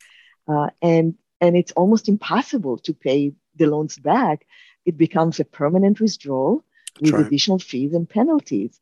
uh, 0.48 0.70
and 0.80 1.16
and 1.42 1.54
it's 1.54 1.72
almost 1.72 2.09
impossible 2.09 2.78
to 2.78 2.94
pay 2.94 3.35
the 3.56 3.66
loans 3.66 3.98
back. 3.98 4.46
It 4.87 4.96
becomes 4.96 5.38
a 5.38 5.44
permanent 5.44 6.00
withdrawal 6.00 6.64
with 7.00 7.12
right. 7.12 7.26
additional 7.26 7.59
fees 7.59 7.92
and 7.92 8.09
penalties. 8.09 8.80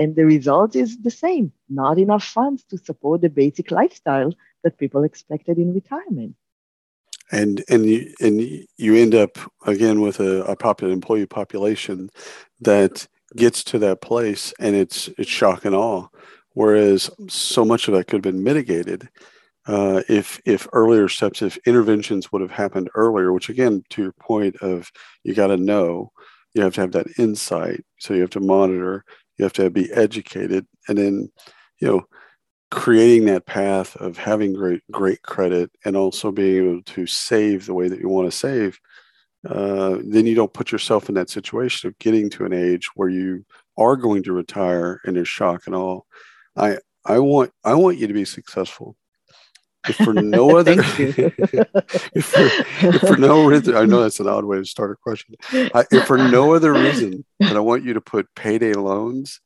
And 0.00 0.16
the 0.16 0.24
result 0.24 0.74
is 0.74 0.96
the 1.02 1.10
same 1.10 1.52
not 1.68 1.98
enough 1.98 2.24
funds 2.24 2.64
to 2.70 2.78
support 2.78 3.20
the 3.20 3.28
basic 3.28 3.70
lifestyle 3.70 4.32
that 4.62 4.78
people 4.78 5.04
expected 5.04 5.58
in 5.58 5.74
retirement. 5.74 6.36
And 7.30 7.62
and 7.68 7.84
you, 7.84 8.14
and 8.18 8.40
you 8.78 8.96
end 8.96 9.14
up 9.14 9.32
again 9.66 10.00
with 10.00 10.18
a, 10.18 10.42
a 10.44 10.56
popular 10.56 10.90
employee 10.92 11.26
population 11.26 12.08
that 12.62 13.06
gets 13.36 13.62
to 13.64 13.78
that 13.80 14.00
place 14.00 14.54
and 14.58 14.74
it's 14.74 15.08
it's 15.18 15.30
shock 15.30 15.66
and 15.66 15.74
awe. 15.74 16.08
Whereas 16.54 17.10
so 17.28 17.64
much 17.66 17.86
of 17.86 17.94
that 17.94 18.06
could 18.06 18.24
have 18.24 18.32
been 18.32 18.42
mitigated 18.42 19.08
uh, 19.66 20.02
if 20.08 20.40
if 20.46 20.66
earlier 20.72 21.08
steps, 21.08 21.42
if 21.42 21.58
interventions 21.66 22.32
would 22.32 22.40
have 22.40 22.50
happened 22.62 22.88
earlier. 22.94 23.34
Which 23.34 23.50
again, 23.50 23.84
to 23.90 24.02
your 24.02 24.12
point 24.12 24.56
of 24.62 24.90
you 25.24 25.34
got 25.34 25.48
to 25.48 25.58
know, 25.58 26.10
you 26.54 26.62
have 26.62 26.74
to 26.74 26.80
have 26.80 26.92
that 26.92 27.18
insight, 27.18 27.84
so 27.98 28.14
you 28.14 28.22
have 28.22 28.30
to 28.30 28.40
monitor, 28.40 29.04
you 29.40 29.44
have 29.44 29.52
to 29.54 29.70
be 29.70 29.90
educated. 29.92 30.66
And 30.86 30.98
then 30.98 31.30
you 31.80 31.88
know 31.88 32.06
creating 32.70 33.24
that 33.24 33.46
path 33.46 33.96
of 33.96 34.16
having 34.16 34.52
great 34.52 34.82
great 34.90 35.22
credit 35.22 35.70
and 35.84 35.96
also 35.96 36.30
being 36.30 36.68
able 36.68 36.82
to 36.82 37.06
save 37.06 37.66
the 37.66 37.74
way 37.74 37.88
that 37.88 37.98
you 37.98 38.08
want 38.08 38.30
to 38.30 38.36
save 38.36 38.78
uh, 39.48 39.96
then 40.04 40.26
you 40.26 40.34
don't 40.34 40.52
put 40.52 40.70
yourself 40.70 41.08
in 41.08 41.14
that 41.14 41.30
situation 41.30 41.88
of 41.88 41.98
getting 41.98 42.28
to 42.28 42.44
an 42.44 42.52
age 42.52 42.90
where 42.94 43.08
you 43.08 43.44
are 43.78 43.96
going 43.96 44.22
to 44.22 44.34
retire 44.34 45.00
and 45.04 45.16
there's 45.16 45.28
shock 45.28 45.62
and 45.66 45.74
all 45.74 46.06
i 46.56 46.76
i 47.06 47.18
want 47.18 47.50
i 47.64 47.74
want 47.74 47.98
you 47.98 48.06
to 48.06 48.14
be 48.14 48.24
successful 48.24 48.94
if 49.88 49.96
for 49.96 50.14
no 50.14 50.56
other 50.58 50.72
if, 50.78 51.14
for, 52.26 52.40
if, 52.86 53.00
for, 53.00 53.16
no 53.16 53.46
reason 53.46 53.76
i 53.76 53.84
know 53.84 54.02
that's 54.02 54.20
an 54.20 54.28
odd 54.28 54.44
way 54.44 54.58
to 54.58 54.64
start 54.64 54.90
a 54.90 54.96
question. 54.96 55.34
I, 55.52 55.84
if 55.90 56.06
for 56.06 56.18
no 56.18 56.54
other 56.54 56.72
reason 56.72 57.24
that 57.40 57.56
i 57.56 57.60
want 57.60 57.84
you 57.84 57.94
to 57.94 58.00
put 58.00 58.34
payday 58.34 58.74
loans 58.74 59.40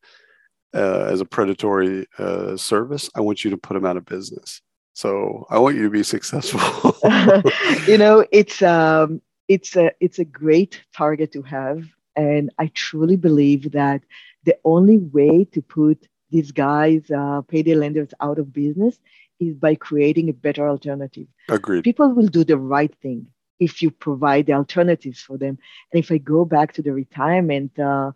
uh, 0.75 1.05
as 1.05 1.21
a 1.21 1.25
predatory 1.25 2.07
uh, 2.19 2.57
service 2.57 3.09
i 3.15 3.21
want 3.21 3.45
you 3.45 3.51
to 3.51 3.57
put 3.57 3.75
them 3.75 3.87
out 3.87 3.97
of 3.97 4.05
business. 4.05 4.61
So 4.93 5.47
i 5.51 5.59
want 5.59 5.77
you 5.77 5.85
to 5.85 5.91
be 5.91 6.03
successful. 6.03 6.97
You 7.87 7.99
know 7.99 8.25
it's 8.33 8.63
um 8.63 9.21
it's 9.49 9.77
a 9.77 9.93
it's 10.01 10.19
a 10.19 10.25
great 10.25 10.81
target 10.97 11.33
to 11.33 11.43
have, 11.43 11.85
and 12.17 12.51
I 12.59 12.69
truly 12.75 13.17
believe 13.17 13.73
that 13.73 14.03
the 14.45 14.57
only 14.65 14.99
way 14.99 15.45
to 15.53 15.63
put 15.63 16.07
these 16.31 16.51
guys, 16.51 17.11
uh, 17.11 17.43
payday 17.43 17.75
lenders, 17.75 18.13
out 18.21 18.39
of 18.39 18.53
business 18.53 18.99
is 19.41 19.55
by 19.57 19.75
creating 19.75 20.29
a 20.29 20.33
better 20.33 20.69
alternative. 20.69 21.27
Agreed. 21.49 21.85
People 21.85 22.13
will 22.13 22.29
do 22.29 22.45
the 22.45 22.59
right 22.59 22.95
thing 23.03 23.27
if 23.61 23.83
you 23.83 23.91
provide 23.91 24.47
the 24.47 24.53
alternatives 24.53 25.21
for 25.21 25.39
them. 25.39 25.59
And 25.93 26.03
if 26.03 26.11
I 26.11 26.19
go 26.19 26.45
back 26.45 26.73
to 26.75 26.83
the 26.83 26.93
retirement 26.93 27.79
uh, 27.79 28.13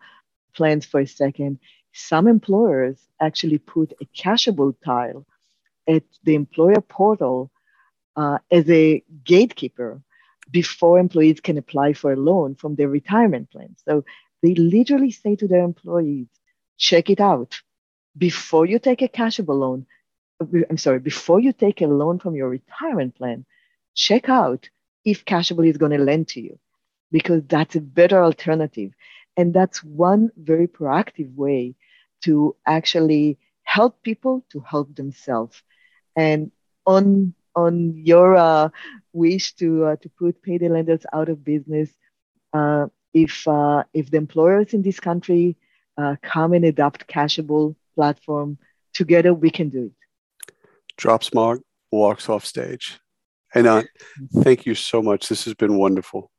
plans 0.54 0.85
for 0.87 1.00
a 1.00 1.07
second, 1.07 1.59
some 1.92 2.28
employers 2.28 2.98
actually 3.20 3.59
put 3.59 3.92
a 4.00 4.07
Kashable 4.07 4.74
tile 4.85 5.26
at 5.88 6.04
the 6.24 6.35
employer 6.35 6.81
portal 6.81 7.50
uh, 8.16 8.38
as 8.50 8.68
a 8.70 9.02
gatekeeper 9.24 10.02
before 10.50 10.98
employees 10.98 11.40
can 11.40 11.59
apply 11.59 11.92
for 11.92 12.12
a 12.12 12.16
loan 12.16 12.54
from 12.54 12.74
their 12.74 12.88
retirement 12.88 13.50
plan. 13.50 13.76
So 13.87 14.04
they 14.42 14.54
literally 14.54 15.11
say 15.11 15.37
to 15.37 15.48
their 15.48 15.62
employees, 15.62 16.28
check 16.76 17.11
it 17.11 17.20
out. 17.20 17.61
Before 18.16 18.66
you 18.66 18.78
take 18.78 19.02
a 19.02 19.09
Kashable 19.09 19.59
loan, 19.59 19.87
I'm 20.40 20.79
sorry, 20.79 21.01
before 21.01 21.40
you 21.40 21.53
take 21.53 21.81
a 21.81 21.87
loan 21.87 22.18
from 22.18 22.37
your 22.37 22.48
retirement 22.48 23.16
plan, 23.16 23.44
check 23.94 24.29
out 24.29 24.68
if 25.05 25.24
Kashable 25.24 25.68
is 25.68 25.79
going 25.79 25.92
to 25.92 25.98
lend 25.98 26.29
to 26.29 26.40
you, 26.40 26.59
because 27.11 27.42
that's 27.48 27.74
a 27.74 27.81
better 27.81 28.22
alternative. 28.22 28.92
And 29.37 29.53
that's 29.53 29.83
one 29.83 30.31
very 30.37 30.68
proactive 30.68 31.35
way 31.35 31.74
to 32.24 32.57
actually 32.66 33.38
help 33.64 34.03
people 34.03 34.44
to 34.51 34.61
help 34.61 34.94
themselves. 34.94 35.62
And 36.16 36.51
on 36.87 37.35
on 37.55 37.94
your 37.96 38.37
uh, 38.37 38.68
wish 39.12 39.55
to 39.55 39.85
uh, 39.87 39.96
to 39.96 40.09
put 40.09 40.42
payday 40.42 40.68
lenders 40.68 41.05
out 41.12 41.29
of 41.29 41.44
business, 41.44 41.90
uh, 42.53 42.87
if 43.12 43.46
uh, 43.48 43.85
if 43.92 44.11
the 44.11 44.16
employers 44.16 44.72
in 44.72 44.83
this 44.83 45.01
country 45.01 45.57
uh, 45.96 46.16
come 46.22 46.53
and 46.53 46.64
adopt 46.64 47.09
Kashable 47.09 47.74
platform, 47.94 48.59
together 48.94 49.35
we 49.35 49.51
can 49.51 49.68
do 49.68 49.87
it 49.87 50.08
drops 50.98 51.32
Mark, 51.32 51.61
walks 51.90 52.28
off 52.28 52.44
stage. 52.44 52.98
And 53.54 53.66
uh, 53.66 53.84
thank 54.42 54.66
you 54.66 54.74
so 54.74 55.00
much. 55.00 55.28
This 55.28 55.46
has 55.46 55.54
been 55.54 55.78
wonderful. 55.78 56.30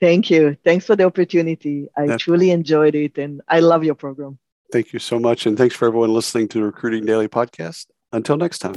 Thank 0.00 0.30
you. 0.30 0.56
Thanks 0.64 0.84
for 0.84 0.96
the 0.96 1.04
opportunity. 1.04 1.88
I 1.96 2.06
That's 2.06 2.22
truly 2.22 2.50
enjoyed 2.50 2.94
it 2.94 3.16
and 3.16 3.40
I 3.48 3.60
love 3.60 3.84
your 3.84 3.94
program. 3.94 4.38
Thank 4.72 4.92
you 4.92 4.98
so 4.98 5.18
much. 5.18 5.46
And 5.46 5.56
thanks 5.56 5.74
for 5.74 5.86
everyone 5.86 6.12
listening 6.12 6.48
to 6.48 6.58
the 6.58 6.64
Recruiting 6.64 7.06
Daily 7.06 7.28
podcast. 7.28 7.86
Until 8.12 8.36
next 8.36 8.58
time. 8.58 8.74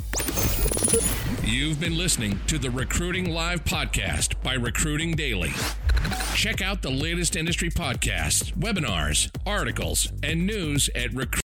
You've 1.43 1.79
been 1.79 1.97
listening 1.97 2.39
to 2.47 2.57
the 2.57 2.69
Recruiting 2.69 3.33
Live 3.33 3.63
podcast 3.65 4.41
by 4.43 4.53
Recruiting 4.53 5.15
Daily. 5.15 5.51
Check 6.33 6.61
out 6.61 6.81
the 6.81 6.91
latest 6.91 7.35
industry 7.35 7.69
podcasts, 7.69 8.53
webinars, 8.53 9.29
articles, 9.45 10.11
and 10.23 10.45
news 10.45 10.89
at 10.95 11.13
recruiting 11.13 11.44